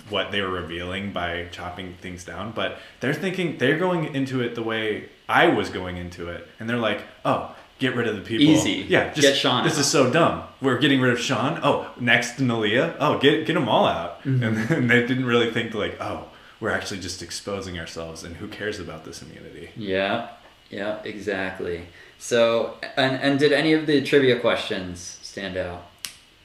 [0.10, 4.56] what they were revealing by chopping things down, but they're thinking they're going into it
[4.56, 8.22] the way I was going into it, and they're like, "Oh, get rid of the
[8.22, 8.86] people." Easy.
[8.90, 9.80] Yeah, just Get Sean This out.
[9.82, 10.44] is so dumb.
[10.62, 11.60] We're getting rid of Sean.
[11.64, 12.96] Oh, next Neleh.
[13.00, 14.24] Oh, get get them all out.
[14.24, 14.44] Mm-hmm.
[14.44, 16.26] And then they didn't really think like, "Oh,
[16.60, 20.30] we're actually just exposing ourselves, and who cares about this immunity?" Yeah,
[20.70, 21.86] yeah, exactly.
[22.18, 25.86] So, and and did any of the trivia questions stand out?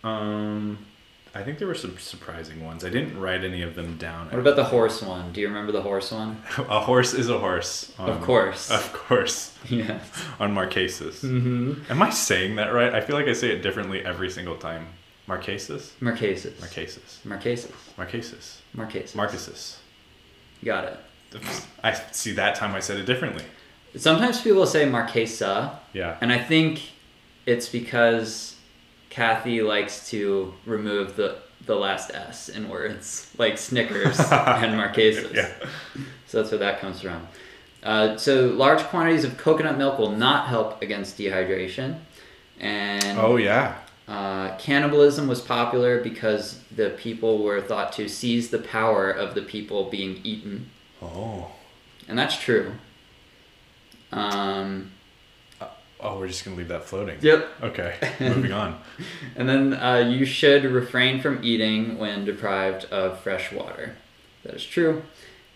[0.03, 0.79] Um,
[1.35, 2.85] I think there were some surprising ones.
[2.85, 4.27] I didn't write any of them down.
[4.31, 5.33] What about the horse one?
[5.33, 6.41] Do you remember the horse one?
[6.59, 7.93] a horse is a horse?
[7.99, 8.71] on- Of course.
[8.71, 9.51] Of course.
[9.71, 10.03] Yes.
[10.39, 11.25] On Marquesas.
[11.25, 11.91] Mm-hmm.
[11.91, 12.95] Am I saying that right?
[12.95, 14.89] I feel like I say it differently every single time.
[15.27, 15.93] Marquesas?
[16.03, 16.53] Marquesas.
[16.61, 17.21] Marquesas.
[17.25, 17.73] Marquesas.
[17.97, 18.59] Marquesas.
[18.77, 19.15] Marquesas.
[19.17, 19.77] Marquesas.
[20.65, 20.99] Got it.
[21.83, 23.45] I see that time I said it differently.
[23.97, 26.17] Sometimes people say Marquesa, Yeah.
[26.21, 26.81] and I think
[27.47, 28.57] it's because
[29.11, 31.37] Kathy likes to remove the
[31.67, 35.33] the last S in words, like Snickers and Marquesas.
[35.35, 35.51] Yeah.
[36.27, 37.27] So that's where that comes from.
[37.83, 41.99] Uh, so large quantities of coconut milk will not help against dehydration,
[42.61, 43.77] and Oh yeah.
[44.07, 49.41] Uh, cannibalism was popular because the people were thought to seize the power of the
[49.43, 50.69] people being eaten,
[51.03, 51.51] Oh.
[52.07, 52.73] and that's true.
[54.13, 54.91] Um,
[56.01, 57.17] Oh, we're just gonna leave that floating.
[57.23, 57.49] yep.
[57.63, 57.95] Okay.
[58.21, 58.79] Moving on.
[59.37, 63.97] And then uh, you should refrain from eating when deprived of fresh water.
[64.43, 65.03] That is true.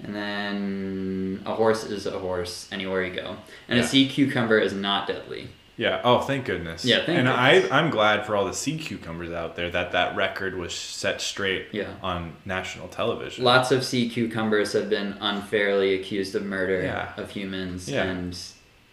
[0.03, 3.37] And then a horse is a horse anywhere you go,
[3.69, 3.85] and Yeah.
[3.85, 5.49] a sea cucumber is not deadly.
[5.79, 6.01] Yeah.
[6.05, 6.85] Oh, thank goodness.
[6.85, 7.71] Yeah, thank and goodness.
[7.73, 11.21] I I'm glad for all the sea cucumbers out there that that record was set
[11.23, 11.95] straight Yeah.
[12.03, 13.45] on national television.
[13.45, 17.13] Lots of sea cucumbers have been unfairly accused of murder Yeah.
[17.17, 18.03] of humans, Yeah.
[18.03, 18.37] and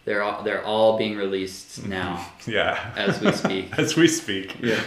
[0.05, 2.23] they're all they're all being released now.
[2.47, 2.79] Yeah.
[2.95, 3.65] As we speak.
[3.79, 4.55] As we speak.
[4.61, 4.79] Yeah.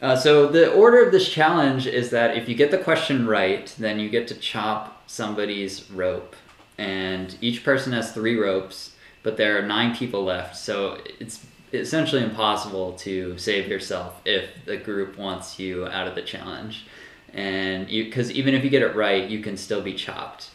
[0.00, 3.74] Uh, so the order of this challenge is that if you get the question right,
[3.78, 6.34] then you get to chop somebody's rope,
[6.78, 8.92] and each person has three ropes,
[9.28, 14.78] but there are nine people left, so it's essentially impossible to save yourself if the
[14.78, 16.86] group wants you out of the challenge,
[17.34, 20.48] and you because even if you get it right, you can still be chopped.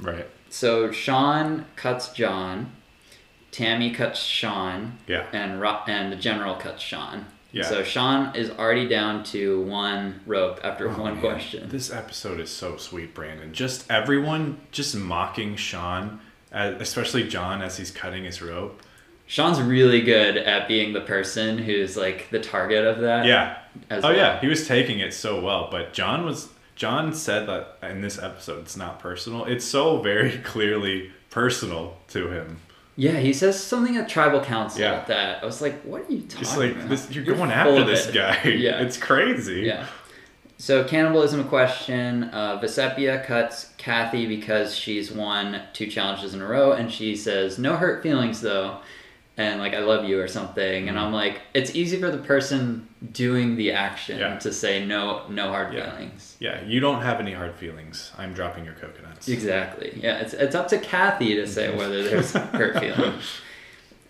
[0.00, 0.26] Right.
[0.48, 2.72] So Sean cuts John,
[3.50, 5.26] Tammy cuts Sean, Yeah.
[5.34, 7.26] and Ro- and the general cuts Sean.
[7.52, 7.64] Yeah.
[7.64, 11.20] So Sean is already down to one rope after Oh, one man.
[11.20, 11.68] question.
[11.68, 13.52] This episode is so sweet, Brandon.
[13.52, 16.20] Just everyone just mocking Sean,
[16.54, 18.80] especially John as he's cutting his rope.
[19.26, 23.24] Sean's really good at being the person who's like the target of that.
[23.26, 23.58] Yeah.
[23.90, 24.14] Oh well.
[24.16, 28.18] yeah, he was taking it so well, but John was John said that in this
[28.18, 29.44] episode it's not personal.
[29.46, 32.58] It's so very clearly personal to him.
[32.96, 35.04] Yeah, he says something at tribal council Yeah.
[35.06, 37.50] that I was like, "What are you talking Just like about?" this, you're, You're going
[37.50, 38.40] after this guy.
[38.44, 38.80] Yeah.
[38.82, 39.62] it's crazy.
[39.62, 39.86] Yeah.
[40.56, 42.24] So cannibalism question.
[42.24, 47.58] Uh, Vecepia cuts Kathy because she's won two challenges in a row, and she says
[47.58, 48.78] no hurt feelings though,
[49.36, 50.88] and like I love you or something.
[50.88, 54.38] And I'm like, it's easy for the person doing the action Yeah.
[54.38, 55.90] to say no, no hard Yeah.
[55.90, 56.36] feelings.
[56.38, 58.12] Yeah, you don't have any hard feelings.
[58.16, 59.28] I'm dropping your coconuts.
[59.28, 59.98] Exactly.
[60.00, 63.24] Yeah, it's it's up to Kathy to say whether there's hurt feelings.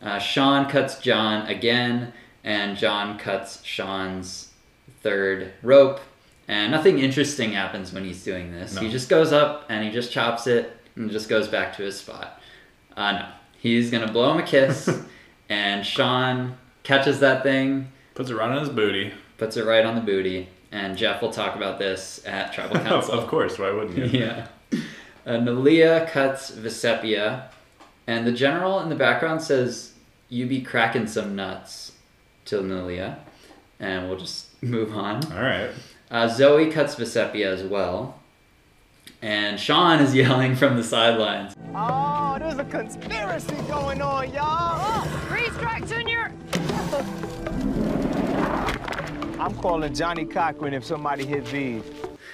[0.02, 2.12] Uh, Sean cuts John again,
[2.44, 4.50] and John cuts Sean's
[5.02, 6.00] third rope,
[6.48, 8.76] and nothing interesting happens when he's doing this.
[8.78, 11.98] He just goes up and he just chops it and just goes back to his
[11.98, 12.40] spot.
[12.96, 13.28] Uh, no,
[13.58, 14.88] he's gonna blow him a kiss,
[15.48, 19.12] and Sean catches that thing, Puts it right on his booty.
[19.38, 23.14] puts it right on the booty, and Jeff will talk about this at Tribal Council.
[23.18, 24.04] of course, why wouldn't you?
[24.20, 24.46] Yeah.
[25.26, 27.48] Uh, Neleh cuts Vecepia,
[28.06, 29.94] and the general in the background says,
[30.28, 31.92] You be cracking some nuts
[32.44, 33.16] to Neleh.
[33.80, 35.24] And we'll just move on.
[35.32, 35.70] All right.
[36.14, 38.20] Uh, Zoe cuts Vecepia as well.
[39.20, 41.56] And Sean is yelling from the sidelines.
[41.74, 45.02] Oh, there's a conspiracy going on, y'all.
[45.26, 46.30] Three strike, Junior.
[49.40, 51.82] I'm calling Johnnie Cochran if somebody hit V's.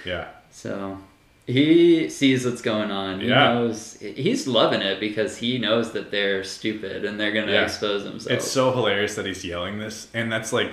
[0.04, 0.28] Yeah.
[0.50, 0.98] So
[1.46, 3.20] he sees what's going on.
[3.20, 3.54] He Yeah.
[3.54, 7.62] knows he's loving it because he knows that they're stupid and they're gonna Yeah.
[7.62, 8.26] expose themselves.
[8.26, 10.72] It's so hilarious that he's yelling this, and that's like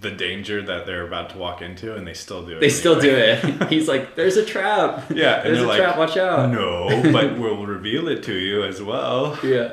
[0.00, 2.60] the danger that they're about to walk into, and they still do it.
[2.60, 3.68] They still do it.
[3.70, 5.10] He's like, "There's a trap.
[5.14, 5.98] Yeah, and there's a like, trap.
[5.98, 9.38] Watch out." No, but we'll reveal it to you as well.
[9.42, 9.72] Yeah.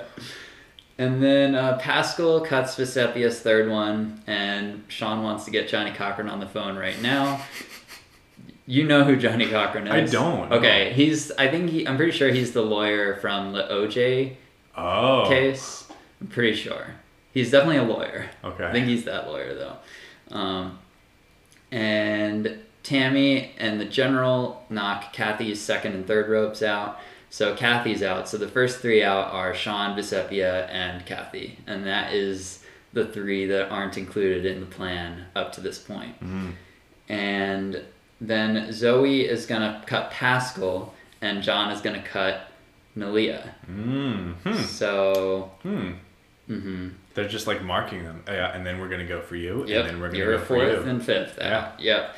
[0.98, 6.30] And then uh, Paschal cuts Vecepia's third one, and Sean wants to get Johnnie Cochran
[6.30, 7.42] on the phone right now.
[8.66, 10.10] You know who Johnnie Cochran is?
[10.10, 10.56] I don't, no.
[10.58, 11.32] Okay, he's.
[11.34, 11.88] I think he.
[11.88, 14.36] I'm pretty sure he's the lawyer from the OJ
[14.78, 15.26] Oh.
[15.28, 15.88] case.
[16.22, 16.96] I'm pretty sure.
[17.34, 18.30] He's definitely a lawyer.
[18.44, 18.66] Okay.
[18.66, 19.76] I think he's that lawyer though.
[20.32, 20.80] Um,
[21.72, 27.00] and Tammy and the general knock Kathy's second and third ropes out.
[27.30, 28.30] So Kathy's out.
[28.30, 31.58] So the first three out are Sean, Vecepia, and Kathy.
[31.68, 32.64] And that is
[32.94, 36.16] the three that aren't included in the plan up to this point.
[37.10, 37.82] And
[38.22, 42.48] then Zoe is going to cut Paschal, and John is going to cut
[42.98, 43.44] Neleh.
[43.70, 44.34] Mm.
[44.36, 44.62] Hmm.
[44.64, 45.92] So, Hmm.
[46.48, 48.24] hmm They're just like marking them.
[48.28, 49.80] Yeah, and then we're gonna go for you, Yep.
[49.80, 50.90] and then we're gonna You're go for fourth you.
[50.92, 51.38] and fifth.
[51.42, 51.72] Yeah.
[51.80, 52.16] Yep.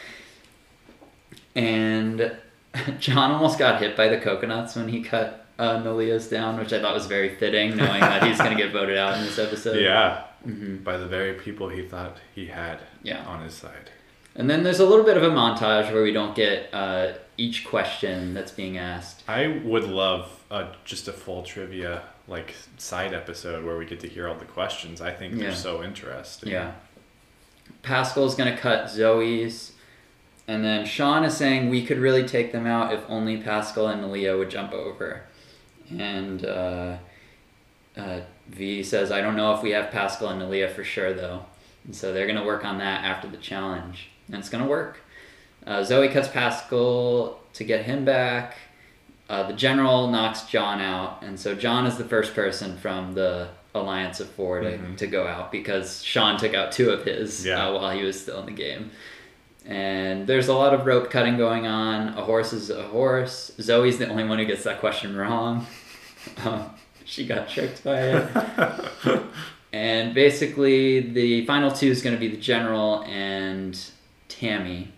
[1.56, 2.36] And
[3.00, 6.80] John almost got hit by the coconuts when he cut uh, Neleh's down, which I
[6.82, 9.80] thought was very fitting, knowing that he's going to get voted out in this episode.
[9.82, 10.24] yeah.
[10.48, 10.84] Mhm.
[10.84, 13.26] By the very people he thought he had Yeah.
[13.26, 13.90] on his side.
[14.36, 17.66] And then there's a little bit of a montage where we don't get uh, each
[17.66, 19.24] question that's being asked.
[19.28, 24.08] I would love uh, just a full trivia like side episode where we get to
[24.08, 25.02] hear all the questions.
[25.02, 26.50] I think they're so interesting.
[26.50, 26.74] Yeah.
[27.84, 29.74] Paschal's going to cut Zoe's.
[30.48, 34.04] And then Sean is saying we could really take them out if only Paschal and
[34.04, 35.24] Neleh would jump over.
[35.90, 36.98] And uh,
[37.98, 41.46] uh, V says, I don't know if we have Paschal and Neleh for sure, though.
[41.86, 44.10] And so they're going to work on that after the challenge.
[44.28, 45.00] And it's going to work.
[45.66, 48.56] Uh, Zoe cuts Paschal to get him back.
[49.30, 51.22] Uh, the general knocks John out.
[51.22, 54.98] And so John is the first person from the Alliance of Four to, Mhm.
[54.98, 57.68] to go out because Sean took out two of his Yeah.
[57.68, 58.92] uh, while he was still in the game.
[59.66, 62.10] And there's a lot of rope cutting going on.
[62.18, 63.52] A horse is a horse.
[63.60, 65.68] Zoe's the only one who gets that question wrong.
[66.46, 66.70] um,
[67.04, 68.28] she got tricked by it.
[69.74, 73.78] and basically, the final two is going to be the general and
[74.30, 74.94] Tammy.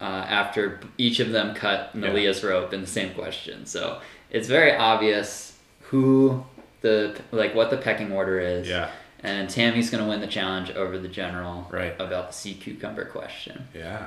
[0.00, 2.32] Uh, after each of them cut Yeah.
[2.42, 5.58] Rope in the same question, so it's very obvious
[5.90, 6.42] who
[6.80, 8.66] the like what the pecking order is.
[8.68, 8.88] Yeah.
[9.22, 11.94] And Tammy's going to win the challenge over the general Right.
[12.00, 13.68] about the sea cucumber question.
[13.74, 14.06] Yeah.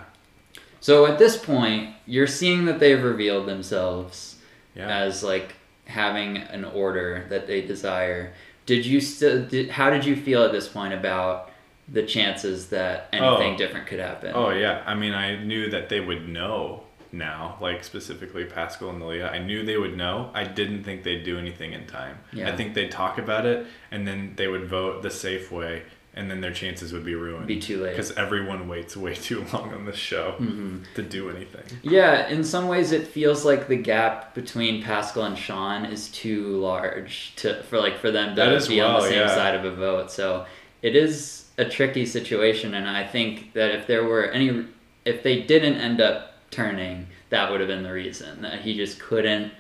[0.79, 4.37] So at this point, you're seeing that they've revealed themselves
[4.75, 4.87] Yeah.
[4.89, 5.53] as like
[5.85, 8.33] having an order that they desire.
[8.65, 9.43] Did you still?
[9.43, 11.51] Did, how did you feel at this point about
[11.87, 13.57] the chances that anything Oh.
[13.57, 14.31] different could happen?
[14.35, 19.01] Oh yeah, I mean, I knew that they would know now, like specifically Paschal and
[19.01, 19.29] Neleh.
[19.31, 20.31] I knew they would know.
[20.33, 22.17] I didn't think they'd do anything in time.
[22.31, 22.49] Yeah.
[22.51, 25.83] I think they'd talk about it, and then they would vote the safe way,
[26.15, 27.45] and then their chances would be ruined.
[27.45, 27.91] Be too late.
[27.91, 30.85] Because everyone waits way too long on this show Mhm.
[30.95, 31.63] to do anything.
[31.83, 36.57] Yeah, in some ways, it feels like the gap between Paschal and Sean is too
[36.57, 39.35] large to for like for them to be on the same yeah.
[39.35, 40.09] side of a vote.
[40.11, 40.45] So
[40.81, 44.65] it is a tricky situation, and I think that if there were any,
[45.05, 48.99] if they didn't end up turning, that would have been the reason that he just
[48.99, 49.51] couldn't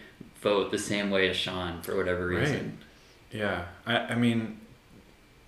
[0.41, 2.77] vote the same way as Sean for whatever reason.
[3.31, 3.39] Right.
[3.39, 4.59] Yeah, I, I mean,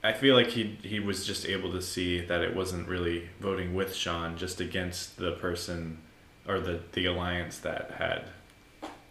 [0.03, 3.73] I feel like he he was just able to see that it wasn't really voting
[3.73, 5.99] with Sean, just against the person
[6.47, 8.25] or the the alliance that had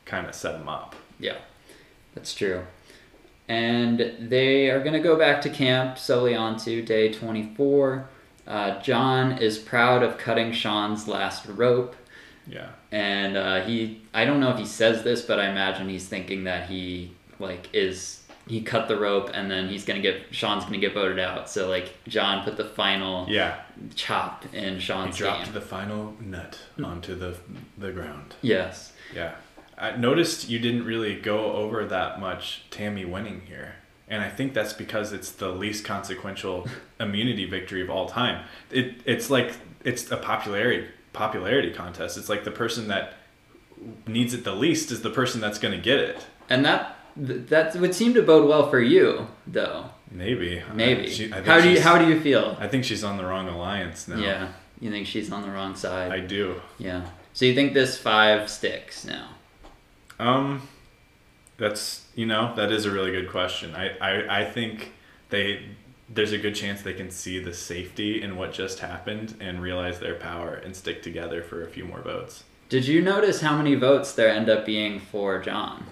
[0.04, 0.94] kind of set him up.
[1.18, 1.38] Yeah,
[2.14, 2.64] that's true.
[3.48, 8.08] And they are going to go back to camp solely onto day 24.
[8.46, 11.94] Uh, John is proud of cutting Sean's last rope.
[12.46, 12.68] Yeah.
[12.92, 16.44] And uh, he, I don't know if he says this, but I imagine he's thinking
[16.44, 20.64] that he, like, is, he cut the rope and then he's going to get, Sean's
[20.64, 21.48] going to get voted out.
[21.50, 23.60] So, like, John put the final Yeah.
[23.94, 25.16] chop in Sean's.
[25.16, 25.54] He dropped game.
[25.54, 27.36] the final nut onto the
[27.78, 28.34] the ground.
[28.42, 28.92] yes.
[29.14, 29.32] Yeah.
[29.84, 33.74] I noticed you didn't really go over that much Tammy winning here.
[34.08, 36.66] And I think that's because it's the least consequential
[37.00, 38.44] immunity victory of all time.
[38.70, 39.54] It it's like
[39.84, 42.16] it's a popularity popularity contest.
[42.18, 43.14] It's like the person that
[44.06, 46.26] needs it the least is the person that's going to get it.
[46.48, 49.90] And that, that would seem to bode well for you, though.
[50.10, 50.62] Maybe.
[50.74, 51.04] Maybe.
[51.04, 52.56] I, she- I how do you how do you feel?
[52.60, 54.18] I think she's on the wrong alliance now.
[54.18, 54.48] Yeah,
[54.80, 56.12] you think she's on the wrong side.
[56.12, 56.60] I do.
[56.78, 57.06] yeah.
[57.32, 59.28] So you think this five sticks now?
[60.18, 60.68] Um,
[61.56, 63.74] that's you know that is a really good question.
[63.74, 64.92] I I, I think
[65.30, 65.64] they
[66.08, 69.98] there's a good chance they can see the safety in what just happened and realize
[70.00, 72.44] their power and stick together for a few more votes.
[72.68, 75.86] Did you notice how many votes there end up being for John?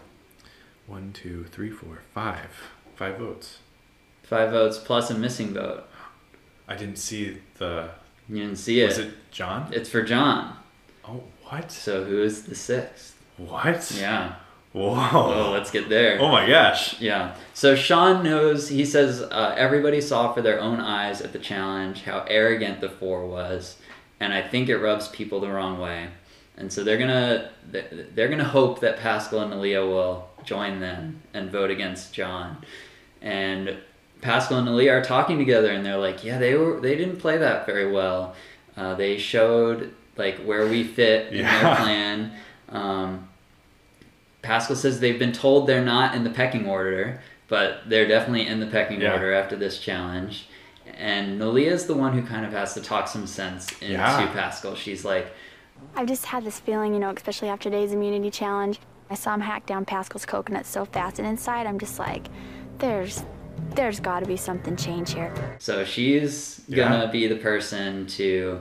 [0.86, 2.50] One, two, three, four, five,
[2.96, 3.58] five votes.
[4.22, 5.84] Five votes plus a missing vote.
[6.68, 7.90] I didn't see the.
[8.28, 8.88] You didn't see it.
[8.88, 9.70] Was it John?
[9.72, 10.56] It's for John.
[11.06, 11.70] Oh, what?
[11.70, 13.16] So who is the sixth?
[13.48, 13.90] What?
[13.98, 14.34] Yeah.
[14.72, 14.94] Whoa.
[15.12, 16.18] Oh, let's get there.
[16.20, 16.98] Oh my gosh.
[17.00, 17.34] Yeah.
[17.52, 22.02] So Sean knows, he says, uh, everybody saw for their own eyes at the challenge
[22.02, 23.76] how arrogant the four was.
[24.18, 26.08] And I think it rubs people the wrong way.
[26.56, 31.50] And so they're gonna they're gonna hope that Paschal and Neleh will join them and
[31.50, 32.62] vote against John.
[33.22, 33.78] And
[34.20, 37.38] Paschal and Neleh are talking together, and they're like, "Yeah, they were they didn't play
[37.38, 38.34] that very well.
[38.76, 42.32] Uh, they showed like where we fit in their plan."
[42.68, 43.28] Um,
[44.42, 48.60] Paschal says they've been told they're not in the pecking order, but they're definitely in
[48.60, 49.12] the pecking Yeah.
[49.14, 50.48] order after this challenge.
[50.98, 54.26] And Neleh is the one who kind of has to talk some sense into Yeah.
[54.32, 54.74] Paschal.
[54.74, 55.32] She's like,
[55.96, 58.78] I've just had this feeling, you know, especially after today's immunity challenge.
[59.10, 62.28] I saw him hack down Paschal's coconut so fast, and inside I'm just like,
[62.78, 63.24] there's,
[63.74, 65.32] there's got to be something change here.
[65.58, 67.10] so she's gonna Yeah.
[67.10, 68.60] be the person to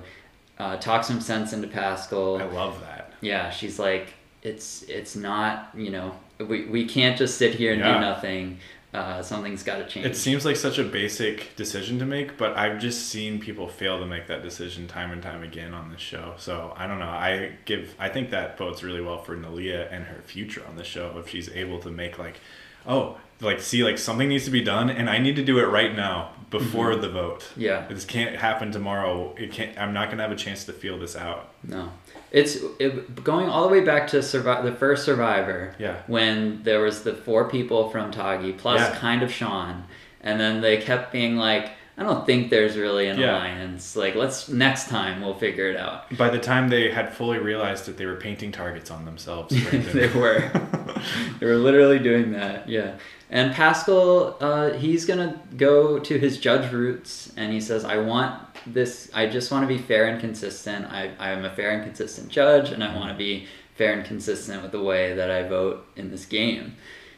[0.60, 2.38] uh, talk some sense into Paschal.
[2.40, 3.14] I love that.
[3.22, 4.14] yeah she's like
[4.44, 7.94] it's it's not you know we, we can't just sit here and Yeah.
[7.96, 8.58] do nothing
[8.94, 12.58] uh, something's got to change It seems like such a basic decision to make, but
[12.58, 16.02] I've just seen people fail to make that decision time and time again on this
[16.02, 16.34] show.
[16.38, 17.06] So I don't know.
[17.06, 20.84] I give I think that bodes really well for Neleh and her future on the
[20.84, 22.42] show if she's able to make like,
[22.86, 25.68] oh, like see like something needs to be done and I need to do it
[25.68, 27.48] right now before the vote.
[27.56, 27.88] Yeah.
[27.88, 29.34] This can't happen tomorrow.
[29.38, 29.78] It can't.
[29.80, 31.54] I'm not gonna have a chance to feel this out.
[31.64, 31.94] no
[32.32, 35.98] it's it, going all the way back to survive the first survivor Yeah.
[36.08, 38.96] when there was the four people from Tagi plus Yeah.
[38.98, 39.84] kind of Sean
[40.22, 43.32] and then they kept being like I don't think there's really an Yeah.
[43.38, 47.38] alliance like let's next time we'll figure it out By the time they had fully
[47.38, 49.54] realized that they were painting targets on themselves,
[49.94, 50.50] they were.
[51.40, 52.94] they were literally doing that, yeah.
[53.30, 58.51] And Paschal, uh, he's gonna go to his judge roots, and he says, "I want
[58.66, 59.10] this.
[59.14, 60.86] I just want to be fair and consistent.
[60.86, 64.06] I, I am a fair and consistent judge, and I want to be fair and
[64.06, 66.76] consistent with the way that I vote in this game."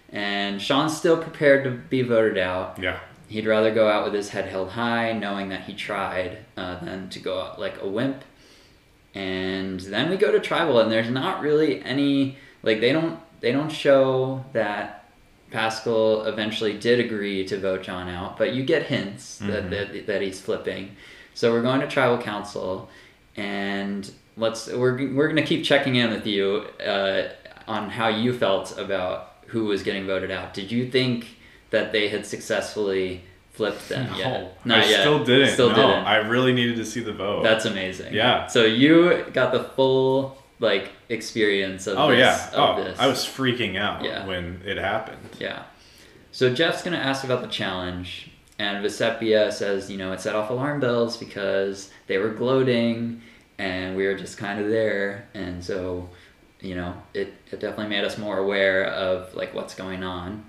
[0.09, 2.77] And Sean's still prepared to be voted out.
[2.79, 2.99] yeah.
[3.27, 7.09] He'd rather go out with his head held high, knowing that he tried, uh, than
[7.09, 8.23] to go out like a wimp.
[9.15, 13.51] And then we go to tribal, and there's not really any like they don't they
[13.51, 15.05] don't show that
[15.51, 20.21] Paschal eventually did agree to vote John out, but you get hints that, that that
[20.21, 20.95] he's flipping.
[21.33, 22.89] So we're going to tribal council,
[23.35, 27.29] and let's we're we're gonna keep checking in with you uh,
[27.67, 30.53] on how you felt about who was getting voted out.
[30.53, 31.37] Did you think
[31.69, 34.65] that they had successfully flipped them No, yet?
[34.65, 34.99] Not I yet.
[35.01, 35.49] still didn't.
[35.53, 36.05] Still no, didn't.
[36.05, 37.43] I really needed to see the vote.
[37.43, 38.13] That's amazing.
[38.13, 38.47] Yeah.
[38.47, 42.19] So you got the full like experience of Oh this.
[42.19, 42.49] yeah.
[42.53, 42.97] Oh, this.
[42.99, 44.25] I was freaking out Yeah.
[44.25, 45.29] when it happened.
[45.39, 45.63] Yeah.
[46.31, 48.31] So Jeff's gonna ask about the challenge,
[48.63, 53.21] and Vecepia says, you know, it set off alarm bells because they were gloating,
[53.57, 56.09] and we were just kind of there, and so,
[56.61, 60.43] you know, it, it definitely made us more aware of like what's going on.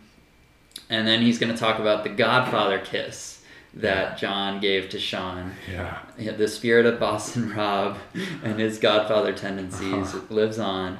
[0.90, 3.42] And then he's gonna talk about the Godfather kiss
[3.74, 5.52] that John gave to Sean.
[5.70, 5.98] Yeah.
[6.16, 7.96] The spirit of Boston Rob
[8.44, 10.20] and his Godfather tendencies Uh-huh.
[10.40, 10.98] lives on.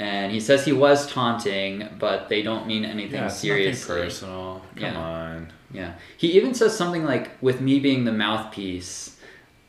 [0.00, 3.94] and he says he was taunting, but they don't mean anything Yeah, seriously.
[3.96, 4.62] nothing personal.
[4.76, 4.98] Come Yeah.
[5.00, 5.52] on.
[5.72, 5.94] Yeah.
[6.16, 9.16] He even says something like, with me being the mouthpiece,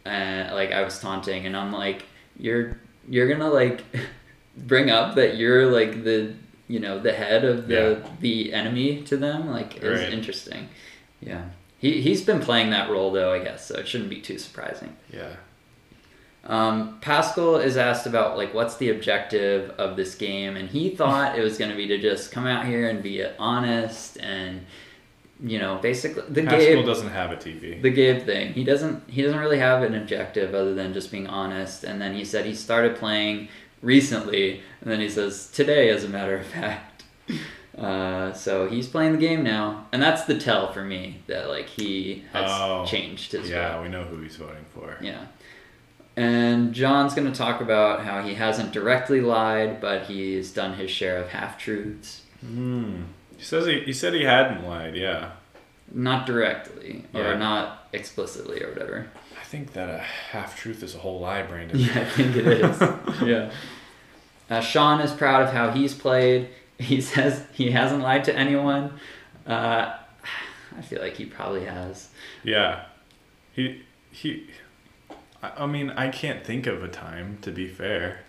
[0.05, 2.05] uh, like I was taunting, and I'm like,
[2.37, 2.77] you're
[3.09, 3.83] you're gonna like
[4.57, 6.33] bring up that you're like the
[6.67, 10.13] you know the head of the the enemy to them, like is Right.
[10.13, 10.69] interesting.
[11.21, 11.43] Yeah.
[11.79, 14.95] He he's been playing that role though, I guess, so it shouldn't be too surprising.
[15.13, 15.35] Yeah.
[16.45, 21.37] Um, Paschal is asked about like what's the objective of this game, and he thought
[21.37, 24.65] it was going to be to just come out here and be honest and
[25.41, 27.81] you know basically the Paschal Gabe doesn't have a TV.
[27.81, 28.53] the Gabe thing.
[28.53, 31.83] He doesn't he doesn't really have an objective other than just being honest.
[31.83, 33.47] And then he said he started playing
[33.81, 37.03] recently, and then he says today, as a matter of fact.
[37.77, 41.65] Uh, so he's playing the game now, and that's the tell for me that like
[41.67, 43.83] he has Oh, changed his yeah, vote.
[43.83, 44.97] we know who he's voting for.
[44.99, 45.27] Yeah.
[46.17, 50.91] And John's going to talk about how he hasn't directly lied, but he's done his
[50.91, 52.23] share of half truths.
[52.41, 53.03] Hmm.
[53.39, 54.97] He says he, he said he hadn't lied.
[54.97, 55.31] Yeah.
[55.93, 57.37] Not directly, or Yeah.
[57.37, 59.07] not explicitly, or whatever.
[59.39, 61.79] I think that a half truth is a whole lie, Brandon.
[61.79, 62.81] Yeah, I think it is.
[63.25, 63.51] yeah.
[64.49, 66.49] Uh, Sean is proud of how he's played.
[66.77, 68.99] He says he hasn't lied to anyone.
[69.47, 69.95] Uh,
[70.77, 72.09] I feel like he probably has.
[72.43, 72.83] Yeah.
[73.53, 74.49] He he.
[75.41, 77.37] I, I mean, I can't think of a time.
[77.43, 78.19] To be fair,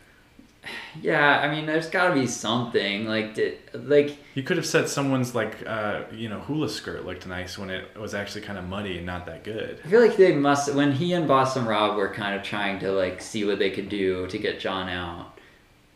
[1.00, 4.88] Yeah, I mean, there's got to be something like did like You could have said
[4.88, 8.64] someone's like uh you know hula skirt looked nice when it was actually kind of
[8.66, 9.80] muddy and not that good.
[9.84, 12.92] I feel like they must when he and Boston Rob were kind of trying to
[12.92, 15.29] like see what they could do to get John out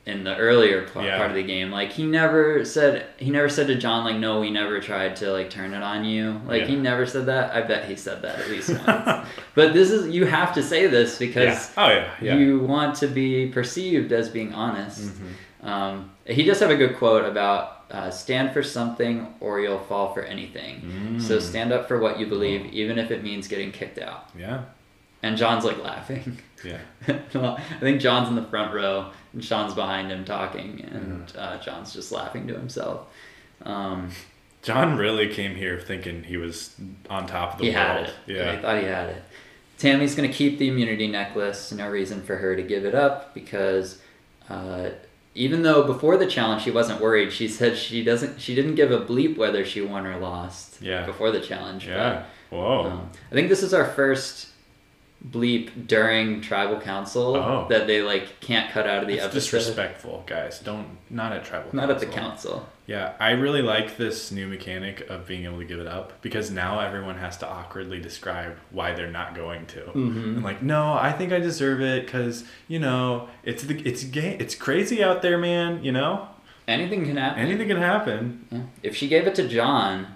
[0.06, 1.16] in the earlier part, Yeah.
[1.16, 1.70] part of the game.
[1.70, 5.32] Like he never said he never said to John like no we never tried to
[5.32, 6.40] like turn it on you.
[6.46, 7.54] Like he never said that.
[7.54, 9.26] I bet he said that at least once.
[9.54, 11.26] but this is you have to say this Yeah.
[11.26, 12.10] because Oh yeah.
[12.20, 12.36] Yeah.
[12.36, 15.10] you want to be perceived as being honest.
[15.62, 15.66] Mhm.
[15.66, 20.12] Um, he does have a good quote about uh, stand for something or you'll fall
[20.12, 21.18] for anything.
[21.20, 21.40] So Mm.
[21.42, 24.28] stand up for what you believe, even if it means getting kicked out.
[24.38, 24.62] Yeah.
[25.22, 26.38] And John's like laughing.
[26.64, 26.78] Yeah.
[27.34, 31.38] well, I think John's in the front row and Sean's behind him talking, and Mm-hmm.
[31.38, 33.08] uh, John's just laughing to himself.
[33.62, 34.10] Um,
[34.62, 36.74] John really came here thinking he was
[37.10, 37.86] on top of the he world.
[37.86, 38.14] had it.
[38.26, 38.56] Yeah.
[38.56, 39.22] he thought he had it.
[39.78, 41.70] Tammy's gonna keep the immunity necklace.
[41.72, 44.00] No reason for her to give it up because
[44.48, 44.90] uh,
[45.34, 48.40] even though before the challenge she wasn't worried, she said she doesn't.
[48.40, 50.80] She didn't give a bleep whether she won or lost.
[50.80, 51.04] Yeah.
[51.04, 51.86] Before the challenge.
[51.88, 52.24] Yeah.
[52.50, 52.84] but, Whoa.
[52.86, 54.48] um, I think this is our first
[55.30, 57.66] bleep during tribal council Oh.
[57.70, 59.32] that they like can't cut out of the episode.
[59.32, 60.58] disrespectful, guys.
[60.58, 61.70] Don't not at tribal.
[61.74, 62.52] Not at the council.
[62.52, 62.68] council.
[62.86, 66.50] Yeah, I really like this new mechanic of being able to give it up because
[66.50, 69.80] now everyone has to awkwardly describe why they're not going to.
[69.94, 70.36] Mhm.
[70.36, 74.36] I'm like, no, I think I deserve it because you know it's the it's gay,
[74.38, 75.82] it's crazy out there, man.
[75.82, 76.28] You know,
[76.68, 77.40] Anything can happen.
[77.42, 78.68] anything can happen.
[78.82, 80.06] If she gave it to John,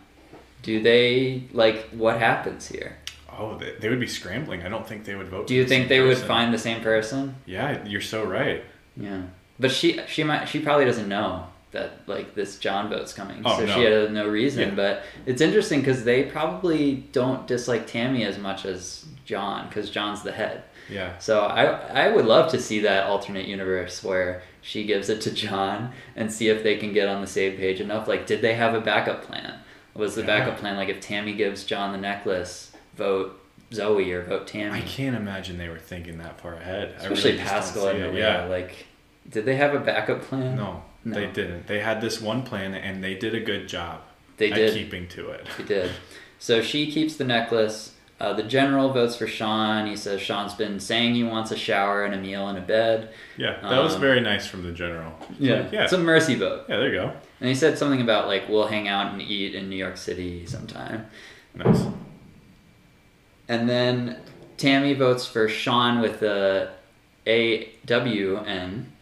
[0.63, 2.99] do they like what happens here?
[3.39, 4.63] Oh, they, they would be scrambling.
[4.63, 5.47] I don't think they would vote.
[5.47, 7.37] Do you the think they would find the same person?
[7.47, 8.65] Yeah, you're so right.
[8.97, 9.23] Yeah.
[9.61, 13.43] But she she might she probably doesn't know that like this John vote's coming.
[13.45, 13.75] Oh, so no.
[13.75, 14.71] she had no reason.
[14.71, 14.75] Yeah.
[14.75, 20.23] But it's interesting because they probably don't dislike Tammy as much as John because John's
[20.23, 20.65] the head.
[20.91, 21.19] Yeah.
[21.19, 25.31] So I I would love to see that alternate universe where she gives it to
[25.31, 28.09] John and see if they can get on the same page enough.
[28.09, 29.61] Like, did they have a backup plan?
[29.95, 30.27] Was the Yeah.
[30.29, 32.68] backup plan like if Tammy gives John the necklace,
[32.99, 33.41] vote
[33.73, 34.77] Zoe or vote Tammy?
[34.79, 36.95] I can't imagine they were thinking that far ahead.
[37.01, 38.01] I Especially really Paschal and.
[38.01, 38.43] Maria.
[38.43, 38.45] Yeah.
[38.47, 38.87] Like,
[39.31, 40.57] did they have a backup plan?
[40.57, 41.15] No, No.
[41.15, 41.67] they didn't.
[41.67, 44.01] They had this one plan and they did a good job
[44.37, 44.75] They did.
[44.75, 45.47] keeping to it.
[45.57, 45.91] They did.
[46.39, 47.95] So she keeps the necklace.
[48.21, 49.87] Uh, the general votes for Sean.
[49.87, 53.11] He says Sean's been saying he wants a shower and a meal and a bed.
[53.37, 55.13] Yeah, that was Um, very nice from the general.
[55.39, 56.65] Yeah, Like, yeah, It's a mercy vote.
[56.69, 56.77] yeah.
[56.79, 57.13] There you go.
[57.41, 60.47] And he said something about like we'll hang out and eat in New York City
[60.47, 61.07] sometime.
[61.55, 61.85] Nice.
[63.49, 64.21] And then
[64.57, 66.71] Tammy votes for Sean with the
[67.27, 68.93] A W N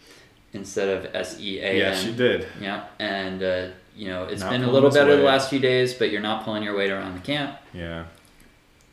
[0.53, 1.77] instead of S E A N.
[1.77, 2.47] Yeah, she did.
[2.61, 5.95] Yeah, and uh, you know it's Not been a little better the last few days,
[5.95, 7.59] but you're not pulling your weight around the camp.
[7.73, 8.05] Yeah.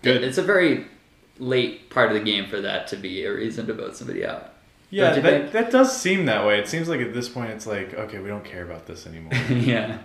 [0.01, 0.19] Good.
[0.19, 0.23] Good.
[0.27, 0.87] It's a very
[1.39, 4.53] late part of the game for that to be a reason to vote somebody out.
[4.89, 5.51] Yeah, that, think?
[5.53, 6.59] that does seem that way.
[6.59, 9.33] It seems like at this point it's like, okay, we don't care about this anymore.
[9.49, 9.99] yeah.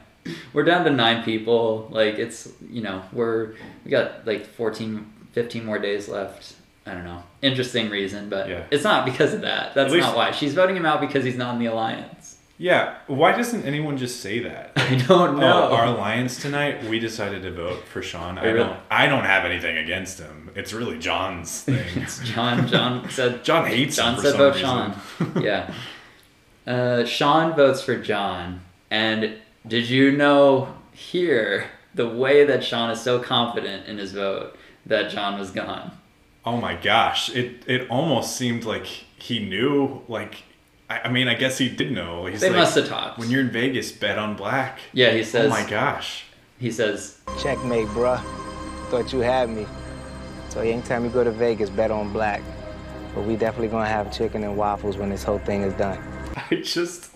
[0.55, 1.89] We're down to nine people.
[1.91, 5.13] Like it's you know we're we got like 14,
[5.43, 6.55] 15 more days left.
[6.85, 7.23] I don't know.
[7.43, 8.63] Interesting reason, but Yeah.
[8.71, 9.75] it's not because of that.
[9.75, 10.31] That's least- not why.
[10.33, 12.37] She's voting him out because he's not in the alliance.
[12.61, 14.73] yeah, why doesn't anyone just say that?
[14.77, 15.69] I don't know.
[15.71, 18.37] Oh, our alliance tonight, we decided to vote for Sean.
[18.39, 20.51] I really- don't I don't have anything against him.
[20.57, 21.87] It's really John's thing.
[22.03, 22.67] it's John.
[22.67, 23.45] John said.
[23.49, 24.69] John hates John him said vote reason.
[25.19, 25.43] Sean.
[25.43, 25.73] yeah.
[26.67, 28.63] Uh, Sean votes for John.
[28.91, 29.35] And
[29.67, 34.57] did you know here the way that Sean is so confident in his vote
[34.89, 35.93] that John was gone?
[36.45, 37.29] Oh my gosh!
[37.31, 40.03] It it almost seemed like he knew.
[40.09, 40.43] Like,
[40.89, 42.27] I, I mean, I guess he did know.
[42.27, 43.19] He's They like, must have talked.
[43.19, 44.81] When you're in Vegas, bet on black.
[44.93, 45.47] Yeah, he says.
[45.47, 46.25] oh my gosh!
[46.59, 48.21] He says, Checkmate, bruh.
[48.91, 49.67] Thought you had me.
[50.49, 52.43] So anytime you go to Vegas, bet on black.
[53.15, 55.99] But we definitely gonna have chicken and waffles when this whole thing is done.
[56.51, 57.11] I just,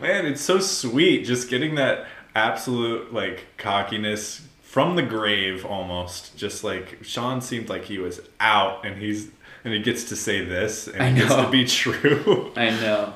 [0.00, 1.24] man, it's so sweet.
[1.24, 4.42] Just getting that absolute like cockiness
[4.74, 6.36] from the grave, almost.
[6.36, 9.30] Just like Sean seemed like he was out, and he's
[9.64, 12.52] and he gets to say this, and I it gets to be true.
[12.56, 13.14] I know.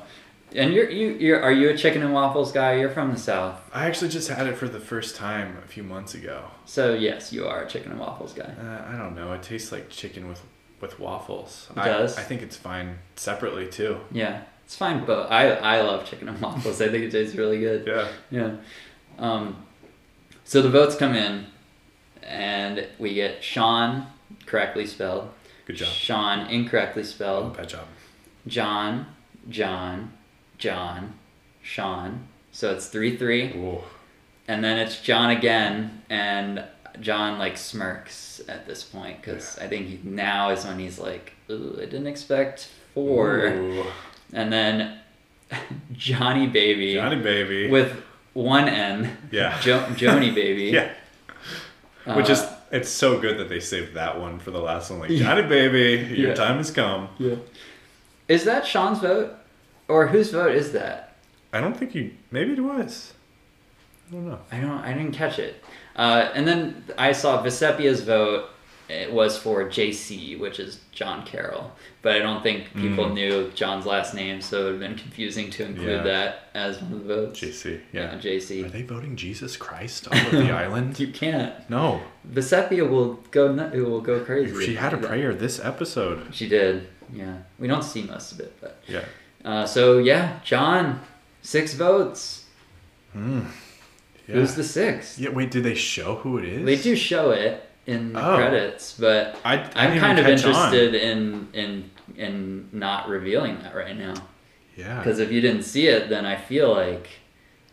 [0.55, 2.77] And you're you you're are you a chicken and waffles guy?
[2.77, 5.83] You're from the south, I actually just had it for the first time a few
[5.83, 6.45] months ago.
[6.65, 8.55] so yes, you are a chicken and waffles guy.
[8.67, 9.33] Uh, I don't know.
[9.33, 10.41] It tastes like chicken with
[10.81, 11.67] with waffles.
[11.73, 12.17] It I, does?
[12.17, 13.99] I think it's fine separately too.
[14.13, 16.81] Yeah, it's fine, but I I love chicken and waffles.
[16.81, 17.85] I think it tastes really good.
[17.85, 18.09] Yeah.
[18.31, 18.51] Yeah.
[19.19, 19.65] Um,
[20.49, 21.45] so the votes come in,
[22.23, 24.07] and we get Sean
[24.47, 25.29] correctly spelled.
[25.67, 25.89] Good job.
[25.89, 27.55] Sean incorrectly spelled.
[27.55, 27.85] bad job.
[28.47, 29.09] John,
[29.51, 30.15] John,
[30.57, 31.19] John,
[31.61, 32.29] Sean.
[32.51, 33.81] So it's three three, Ooh.
[34.49, 36.65] and then it's John again, and
[36.99, 41.35] John like smirks at this point because I think he, now is when he's like,
[41.51, 43.85] Ooh, I didn't expect four, Ooh.
[44.33, 44.99] and then
[45.93, 47.69] Johnny Baby Johnny baby.
[47.69, 48.03] with
[48.39, 49.17] one N.
[49.31, 49.59] Yeah.
[49.61, 50.65] Jo- Joni Baby.
[50.75, 50.93] yeah.
[52.17, 55.01] Which is Uh, it's so good that they saved that one for the last one.
[55.01, 56.35] Like Johnny baby, your Yeah.
[56.35, 57.09] time has come.
[57.19, 57.37] Yeah.
[58.29, 59.35] Is that Sean's vote?
[59.89, 61.17] Or whose vote is that?
[61.53, 62.13] I don't think you.
[62.31, 63.15] Maybe it was.
[64.09, 64.39] I don't know.
[64.53, 65.63] I don't I didn't catch it.
[65.97, 68.51] Uh, and then I saw Vecepia's vote
[68.89, 71.73] it was for JC, which is John Carroll.
[72.01, 75.51] But I don't think people knew John's last name, so it would have been confusing
[75.51, 76.03] to include Yeah.
[76.05, 77.39] that as one of the votes.
[77.41, 77.81] JC.
[77.93, 78.65] Yeah, Yeah.
[78.67, 80.99] Are they voting Jesus Christ all over the island?
[80.99, 81.53] You can't.
[81.69, 82.01] No.
[82.31, 84.65] Vecepia will go nut- will go crazy.
[84.65, 86.35] She had a prayer this episode.
[86.35, 86.89] She did.
[87.13, 87.39] Yeah.
[87.59, 89.05] We don't see most of it, but Yeah.
[89.45, 91.01] uh, so yeah, John,
[91.43, 92.45] six votes.
[93.15, 93.41] Yeah.
[94.27, 95.19] Who's the sixth?
[95.19, 95.31] Yeah.
[95.31, 95.51] Wait.
[95.51, 96.65] Did they show who it is?
[96.65, 98.37] They do show it in the Oh.
[98.37, 100.51] credits, but I, I'm kind of catch on.
[100.51, 104.15] interested in in in not revealing that right now.
[104.77, 104.99] Yeah.
[104.99, 107.09] Because if you didn't see it, then I feel like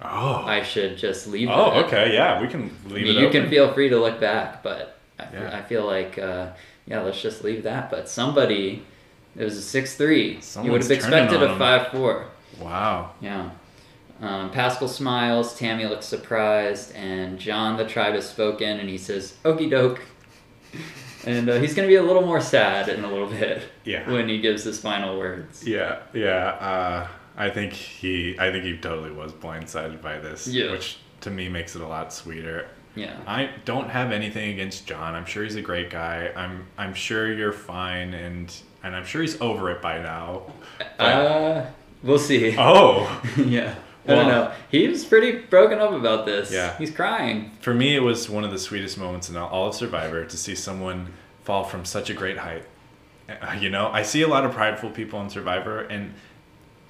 [0.02, 0.44] Oh.
[0.46, 1.80] I should just leave oh.
[1.80, 1.86] it.
[1.86, 2.14] Okay.
[2.14, 2.42] Yeah.
[2.42, 5.58] We can leave you can feel free to look back, but I feel, Yeah.
[5.58, 6.48] I feel like uh,
[6.88, 7.90] yeah, let's just leave that.
[7.92, 8.84] But somebody,
[9.38, 10.40] it was a six three.
[10.64, 12.28] You would have expected a five four.
[12.60, 13.12] Wow.
[13.20, 13.50] Yeah.
[14.22, 19.36] Um, Paschal smiles, Tammy looks surprised, and John the tribe has spoken, and he says,
[19.44, 20.02] "Okie doke."
[21.28, 24.08] And uh, he's gonna be a little more sad in a little bit Yeah.
[24.12, 25.68] when he gives his final words.
[25.68, 26.50] Yeah, yeah.
[26.50, 30.70] Uh, I think he, I think he totally was blindsided by this, Yeah.
[30.70, 32.68] which to me makes it a lot sweeter.
[32.94, 33.18] Yeah.
[33.26, 35.16] I don't have anything against John.
[35.16, 36.32] I'm sure he's a great guy.
[36.36, 38.54] I'm, I'm sure you're fine, and
[38.84, 40.44] and I'm sure he's over it by now.
[40.78, 41.66] But- Uh,
[42.04, 42.54] we'll see.
[42.60, 43.74] oh, yeah.
[44.08, 44.52] I don't know.
[44.70, 46.52] He was pretty broken up about this.
[46.52, 46.78] Yeah.
[46.78, 47.52] He's crying.
[47.60, 50.56] for me, it was one of the sweetest moments in all of Survivor to see
[50.56, 52.64] someone fall from such a great height.
[53.30, 56.14] Uh, You know, I see a lot of prideful people in Survivor, and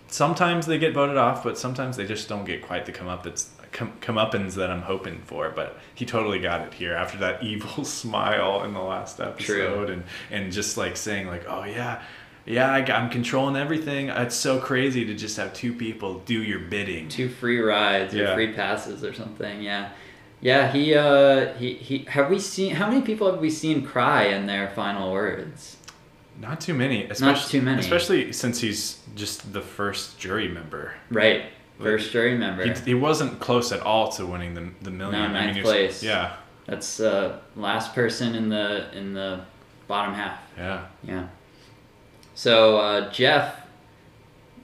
[0.08, 3.24] sometimes they get voted off, but sometimes they just don't get quite the come up
[3.24, 5.50] that's come up comeuppance that I'm hoping for.
[5.50, 10.04] But he totally got it here after that evil smile in the last episode, and
[10.32, 12.02] and just like saying like, oh yeah.
[12.46, 14.10] Yeah, I, am controlling everything.
[14.10, 17.10] It's so crazy to just have two people do your bidding.
[17.10, 19.62] Two free rides or free passes or something.
[19.62, 19.90] Yeah.
[20.42, 24.26] Yeah, he uh he, he have we seen how many people have we seen cry
[24.26, 25.78] in their final words?
[26.40, 27.06] Not too many.
[27.06, 27.80] Especially, too many.
[27.80, 30.94] Especially since he's just the first jury member.
[31.10, 31.46] Right.
[31.82, 32.66] First jury member.
[32.66, 35.20] He, he wasn't close at all to winning the the million.
[35.20, 36.04] No, I mean, ninth he was- place.
[36.04, 36.36] Yeah,
[36.68, 39.42] That's uh last person in the in the
[39.88, 40.40] bottom half.
[40.58, 40.86] yeah.
[41.04, 41.28] Yeah.
[42.36, 43.66] So uh, Jeff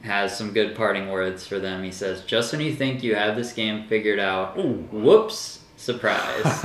[0.04, 1.84] has some good parting words for them.
[1.84, 4.88] He says, "Just when you think you have this game figured out, Ooh.
[4.92, 6.62] whoops, surprise!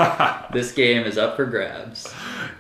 [0.53, 2.13] this game is up for grabs."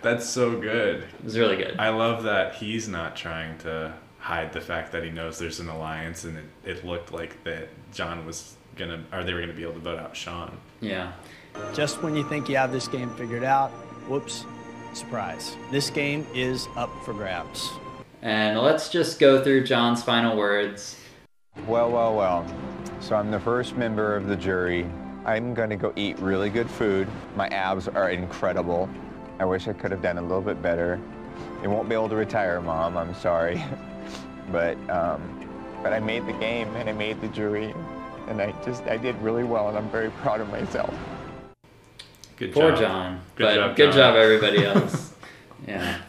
[0.03, 1.03] That's so good.
[1.03, 1.76] It was really good.
[1.78, 5.68] I love that he's not trying to hide the fact that he knows there's an
[5.68, 9.62] alliance, and it, it looked like that John was gonna, or they were gonna be
[9.62, 10.57] able to vote out Sean.
[10.80, 11.12] Yeah.
[11.72, 13.70] Just when you think you have this game figured out,
[14.09, 14.44] whoops,
[14.92, 15.57] surprise.
[15.70, 17.70] This game is up for grabs.
[18.27, 20.97] And let's just go through John's final words.
[21.68, 22.45] Well, well, well.
[22.99, 24.85] So I'm the first member of the jury.
[25.24, 27.07] I'm going to go eat really good food.
[27.37, 28.91] My abs are incredible.
[29.39, 31.01] I wish I could have done a little bit better.
[31.62, 32.97] I won't be able to retire, Mom.
[32.97, 33.62] I'm sorry.
[34.51, 35.49] but um,
[35.81, 37.72] but I made the game and I made the jury,
[38.27, 40.93] and I just I did really well, and I'm very proud of myself.
[42.37, 42.81] Good Poor job.
[42.81, 43.20] John.
[43.37, 45.14] Good but job, good job, everybody else.
[45.64, 46.01] yeah.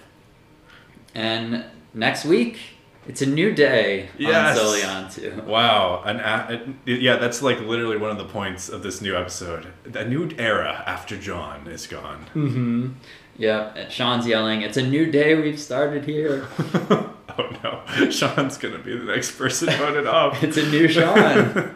[1.14, 1.64] And
[1.94, 2.60] next week,
[3.08, 4.58] it's a new day Yes.
[4.60, 5.46] on Soliantu.
[5.46, 9.68] Wow, an a- yeah, that's like literally one of the points of this new episode.
[9.96, 12.26] A new era after John is gone.
[12.36, 12.90] Mm-hmm.
[13.38, 13.74] Yep.
[13.78, 15.36] and Sean's yelling, "It's a new day.
[15.36, 16.46] We've started here.
[17.40, 20.42] Oh no, Sean's gonna be the next person voted off.
[20.48, 21.76] it's a new Sean."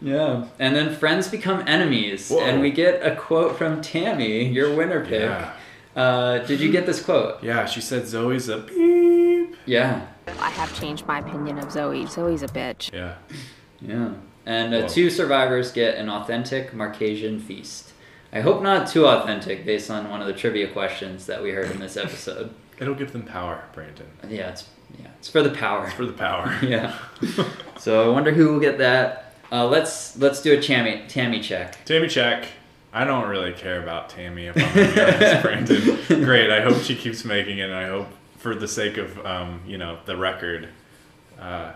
[0.00, 0.46] yeah.
[0.58, 2.40] And then friends become enemies, Whoa.
[2.40, 5.20] and we get a quote from Tammy, your winner pick.
[5.22, 5.52] Yeah.
[5.96, 7.42] Uh, did you get this quote?
[7.42, 9.56] Yeah, she said Zoe's a beep.
[9.64, 10.06] Yeah.
[10.38, 12.06] I have changed my opinion of Zoe.
[12.06, 12.92] Zoe's a bitch.
[12.92, 13.14] Yeah.
[13.80, 14.12] Yeah.
[14.44, 17.92] And uh, two survivors get an authentic Marquesan feast.
[18.32, 21.70] I hope not too authentic based on one of the trivia questions that we heard
[21.70, 22.52] in this episode.
[22.78, 24.06] It'll give them power, Brandon.
[24.28, 24.68] yeah, it's
[25.00, 25.86] yeah, it's for the power.
[25.86, 26.54] It's for the power.
[26.62, 26.96] yeah.
[27.78, 29.34] So I wonder who will get that.
[29.50, 31.82] Uh, let's let's do a Tammy Tammy check.
[31.86, 32.46] Tammy check.
[32.96, 35.42] I don't really care about Tammy if I'm be honest,
[36.08, 36.24] Brandon.
[36.24, 36.50] Great.
[36.50, 39.76] I hope she keeps making it and I hope for the sake of um, you
[39.76, 40.68] know, the record,
[41.38, 41.72] uh,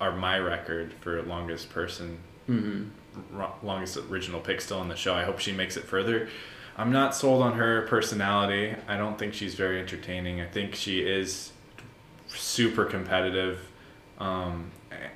[0.00, 2.90] or my record for longest person Mhm.
[3.30, 5.14] ro- longest original pick still on the show.
[5.14, 6.28] I hope she makes it further.
[6.76, 8.74] I'm not sold on her personality.
[8.88, 10.40] I don't think she's very entertaining.
[10.40, 11.52] I think she is
[12.28, 13.60] super competitive.
[14.18, 14.70] Um,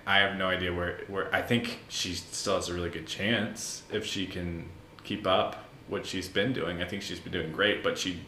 [0.06, 3.82] I have no idea where where I think she still has a really good chance
[3.92, 4.66] if she can
[5.04, 5.56] keep up
[5.88, 6.82] what she's been doing.
[6.82, 8.20] I think she's been doing great, but she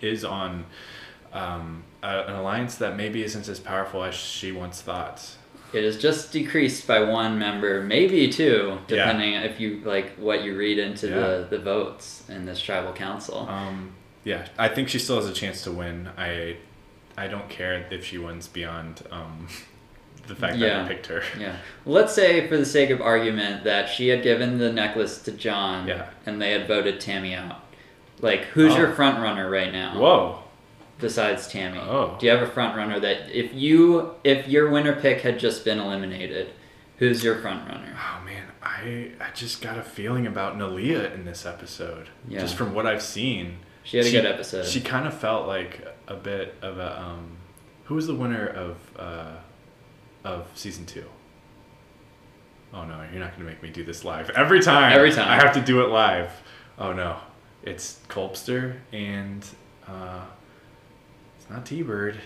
[0.00, 0.64] is on
[1.32, 5.36] um, a, an alliance that maybe isn't as powerful as she once thought.
[5.72, 8.96] It is just decreased by one member, maybe two, Yeah.
[8.96, 11.14] depending if you like what you read into Yeah.
[11.20, 13.46] the, the votes in this tribal council.
[13.48, 13.94] Um,
[14.24, 16.10] yeah, I think she still has a chance to win.
[16.16, 16.56] I
[17.16, 19.48] I don't care if she wins beyond um,
[20.26, 20.84] the fact that Yeah.
[20.84, 21.22] I picked her.
[21.38, 21.56] Yeah.
[21.84, 25.86] Let's say, for the sake of argument, that she had given the necklace to John,
[25.88, 26.06] Yeah.
[26.26, 27.60] and they had voted Tammy out.
[28.20, 28.78] Like, who's Oh.
[28.78, 29.94] your front runner right now?
[29.98, 30.38] Whoa.
[31.00, 32.16] Besides Tammy, Oh.
[32.20, 35.64] do you have a front runner that if you if your winner pick had just
[35.64, 36.50] been eliminated,
[36.98, 37.96] who's your front runner?
[37.98, 42.06] Oh man, I I just got a feeling about Neleh in this episode.
[42.28, 42.38] Yeah.
[42.38, 43.56] Just from what I've seen.
[43.82, 44.64] She had a good episode.
[44.66, 47.38] She kind of felt like a bit of a um,
[47.86, 49.32] who was the winner of uh,
[50.24, 51.04] of season two?
[52.74, 54.92] Oh no, you're not gonna make me do this live every time.
[54.92, 55.28] Every time.
[55.28, 56.30] I have to do it live.
[56.78, 57.18] Oh no,
[57.62, 59.44] it's Colpster and
[59.86, 60.24] uh,
[61.38, 62.18] it's not T Bird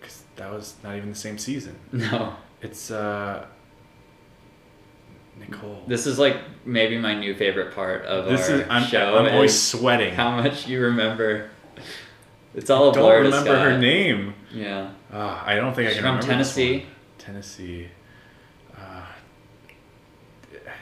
[0.00, 1.76] because that was not even the same season.
[1.92, 2.34] No.
[2.62, 3.44] It's uh,
[5.38, 5.82] Nicole.
[5.86, 9.16] This is like maybe my new favorite part of This our is- I'm- show.
[9.18, 10.14] I'm always sweating.
[10.14, 11.50] How much you remember?
[12.54, 14.32] It's all a don't blur to remember her name.
[14.50, 14.92] Yeah.
[15.12, 16.86] Ah, I don't think I can from remember this Tennessee.
[17.26, 17.88] Tennessee.
[18.78, 19.04] Uh,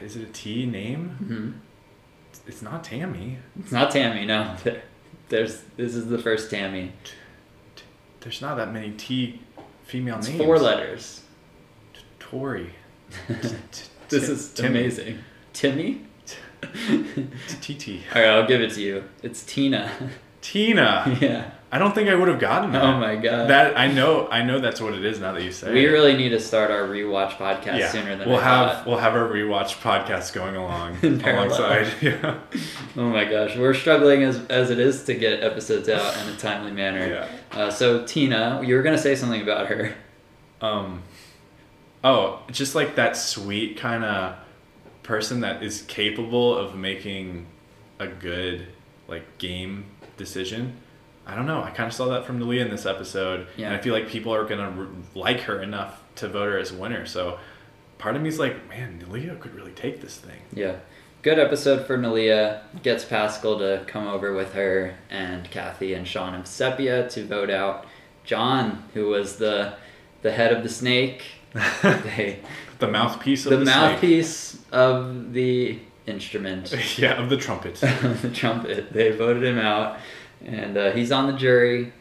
[0.01, 1.17] is it a T name?
[1.23, 2.47] Mhm.
[2.47, 3.39] It's not Tammy.
[3.59, 4.25] It's not Tammy.
[4.25, 4.55] No.
[5.29, 6.91] There's this is the first Tammy.
[8.19, 9.41] There's not that many T
[9.85, 10.39] female It's names.
[10.43, 11.21] four letters.
[12.19, 12.69] Tori.
[14.07, 14.81] This is Timmy.
[14.81, 15.19] amazing.
[15.51, 16.01] Timmy?
[16.61, 18.01] TT.
[18.15, 19.03] Alright, I'll give it to you.
[19.23, 19.91] It's Tina.
[20.41, 21.17] Tina.
[21.19, 21.49] yeah.
[21.75, 22.81] I don't think I would have gotten that.
[22.81, 23.49] Oh my God.
[23.49, 24.29] That I know.
[24.29, 25.73] I know that's what it is now that you say.
[25.73, 25.89] We it.
[25.89, 27.91] really need to start our rewatch podcast yeah.
[27.91, 28.87] sooner than we'll I have thought.
[28.87, 31.91] we'll have our rewatch podcast going along alongside.
[32.01, 32.39] Yeah.
[32.97, 36.37] Oh my gosh, we're struggling as as it is to get episodes out in a
[36.37, 37.27] timely manner.
[37.51, 39.93] Uh, so Tina, you were gonna say something about her.
[40.61, 41.03] Um,
[42.05, 44.37] oh, just like that sweet kind of
[45.03, 47.47] person that is capable of making
[47.99, 48.67] a good
[49.09, 50.77] like game decision.
[51.27, 51.63] I don't know.
[51.63, 53.67] I kind of saw that from Neleh in this episode, Yeah.
[53.67, 57.05] and I feel like people are gonna like her enough to vote her as winner.
[57.05, 57.39] So,
[57.97, 60.41] part of me is like, man, Neleh could really take this thing.
[60.53, 60.75] Yeah.
[61.23, 62.59] Good episode for Neleh.
[62.83, 67.85] Gets Paschal to come over with her and Kathy and Sean Vecepia to vote out
[68.23, 69.73] John, who was the
[70.21, 71.23] the head of the snake.
[71.81, 72.39] they,
[72.79, 73.75] The mouthpiece of the, the snake.
[73.75, 76.71] mouthpiece of the instrument.
[76.99, 77.75] yeah, of the trumpet.
[78.21, 78.91] the trumpet.
[78.93, 79.97] They voted him out,
[80.43, 81.93] and uh, he's on the jury.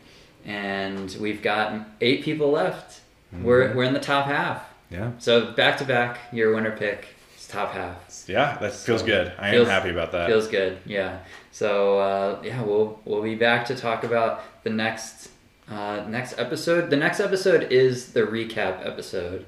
[0.47, 3.01] And we've got eight people left.
[3.33, 3.75] We're Mhm.
[3.75, 4.63] we're in the top half.
[4.91, 5.13] Yeah.
[5.19, 7.07] So back to back, your winner pick
[7.37, 8.25] is top half.
[8.29, 9.33] Yeah, that feels good.
[9.39, 10.29] I feels- am happy about that.
[10.29, 11.19] Feels good, yeah.
[11.51, 15.31] So uh, yeah, we'll we'll be back to talk about the next
[15.71, 16.91] uh, next episode.
[16.91, 19.47] The next episode is the recap episode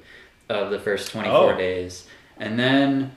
[0.49, 1.57] of the first twenty four Oh.
[1.57, 2.07] days,
[2.39, 3.11] and then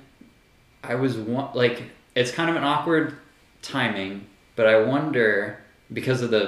[0.85, 1.83] I was one, like,
[2.15, 3.15] it's kind of an awkward
[3.63, 4.27] timing,
[4.61, 5.57] but I wonder
[5.91, 6.45] because of the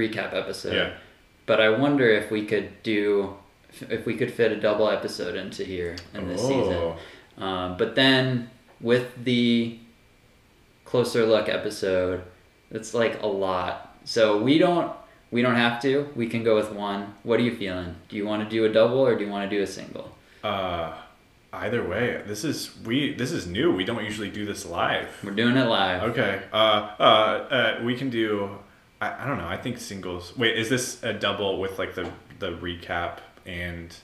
[0.00, 0.72] recap episode.
[0.74, 0.90] Yeah.
[1.44, 3.36] But I wonder if we could do
[3.90, 6.48] if we could fit a double episode into here in this Oh.
[6.48, 7.44] season.
[7.46, 8.48] Um, but then
[8.80, 9.78] with the
[10.86, 12.22] closer look episode,
[12.70, 13.94] it's like a lot.
[14.04, 14.90] So we don't
[15.30, 16.08] we don't have to.
[16.16, 17.14] We can go with one.
[17.24, 17.96] What are you feeling?
[18.08, 20.16] Do you want to do a double or do you want to do a single?
[20.42, 20.92] Uh,
[21.56, 23.14] either way, this is we.
[23.14, 23.72] This is new.
[23.72, 25.08] We don't usually do this live.
[25.22, 26.02] We're doing it live.
[26.10, 26.42] Okay.
[26.52, 28.50] Uh, uh, uh, we can do.
[29.00, 29.48] I, I don't know.
[29.48, 30.36] I think singles.
[30.36, 33.94] Wait, is this a double with like the the recap and?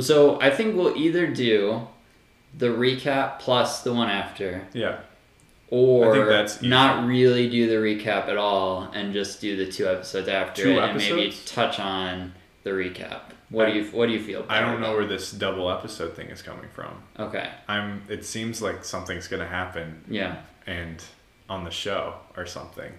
[0.00, 1.86] So I think we'll either do
[2.56, 4.98] the recap plus the one after, Yeah.
[5.68, 9.70] or I think that's not really do the recap at all and just do the
[9.70, 12.32] two episodes after Two it and maybe touch on
[12.64, 13.20] the recap.
[13.54, 14.44] What I- do you What do you feel?
[14.48, 14.96] I don't know about?
[14.98, 16.92] where this double episode thing is coming from.
[17.18, 17.48] Okay.
[17.68, 18.02] I'm.
[18.08, 20.36] It seems like something's gonna happen, Yeah.
[20.66, 21.02] and
[21.48, 22.92] on the show or something.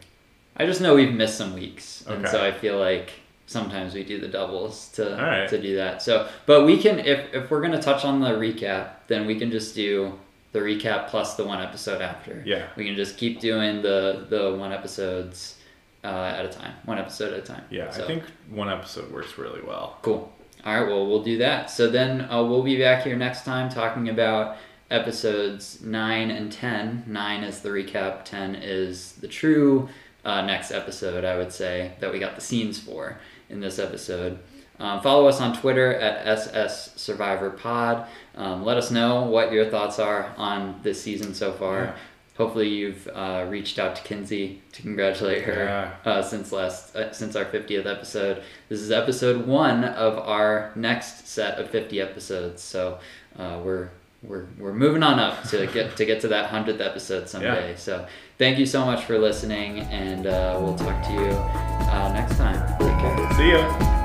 [0.57, 3.11] I just know we've missed some weeks, and so I feel like
[3.47, 5.49] sometimes we do the doubles to Alright.
[5.49, 6.01] to do that.
[6.01, 9.51] So, but we can if if we're gonna touch on the recap, then we can
[9.51, 10.13] just do
[10.53, 12.41] the recap plus the one episode after.
[12.45, 12.67] Yeah.
[12.77, 15.57] We can just keep doing the the one episodes
[16.03, 17.63] uh, at a time, one episode at a time.
[17.71, 19.97] Yeah, So, I think one episode works really well.
[20.03, 20.31] Cool.
[20.65, 20.87] All right.
[20.87, 21.69] Well, we'll do that.
[21.69, 24.57] So then uh, we'll be back here next time talking about
[24.89, 27.03] episodes nine and ten.
[27.05, 28.25] Nine is the recap.
[28.25, 29.89] Ten is the true
[30.23, 31.23] uh, next episode.
[31.23, 34.39] I would say that we got the scenes for in this episode.
[34.79, 38.07] Um, follow us on Twitter at SS Survivor Pod.
[38.35, 41.83] Um, let us know what your thoughts are on this season so far.
[41.83, 41.95] Yeah.
[42.37, 47.35] Hopefully, you've uh, reached out to Kinsey to congratulate her uh, since last uh, since
[47.35, 48.43] our fiftieth episode.
[48.67, 52.61] This is episode one of our next set of fifty episodes.
[52.61, 52.99] So
[53.39, 53.89] uh, we're
[54.21, 57.75] we're we're moving on up to get to get to that hundredth episode someday.
[57.77, 58.05] So
[58.37, 62.67] thank you so much for listening, and uh, we'll talk to you uh, next time.
[62.79, 63.33] Take care.
[63.33, 64.04] See ya.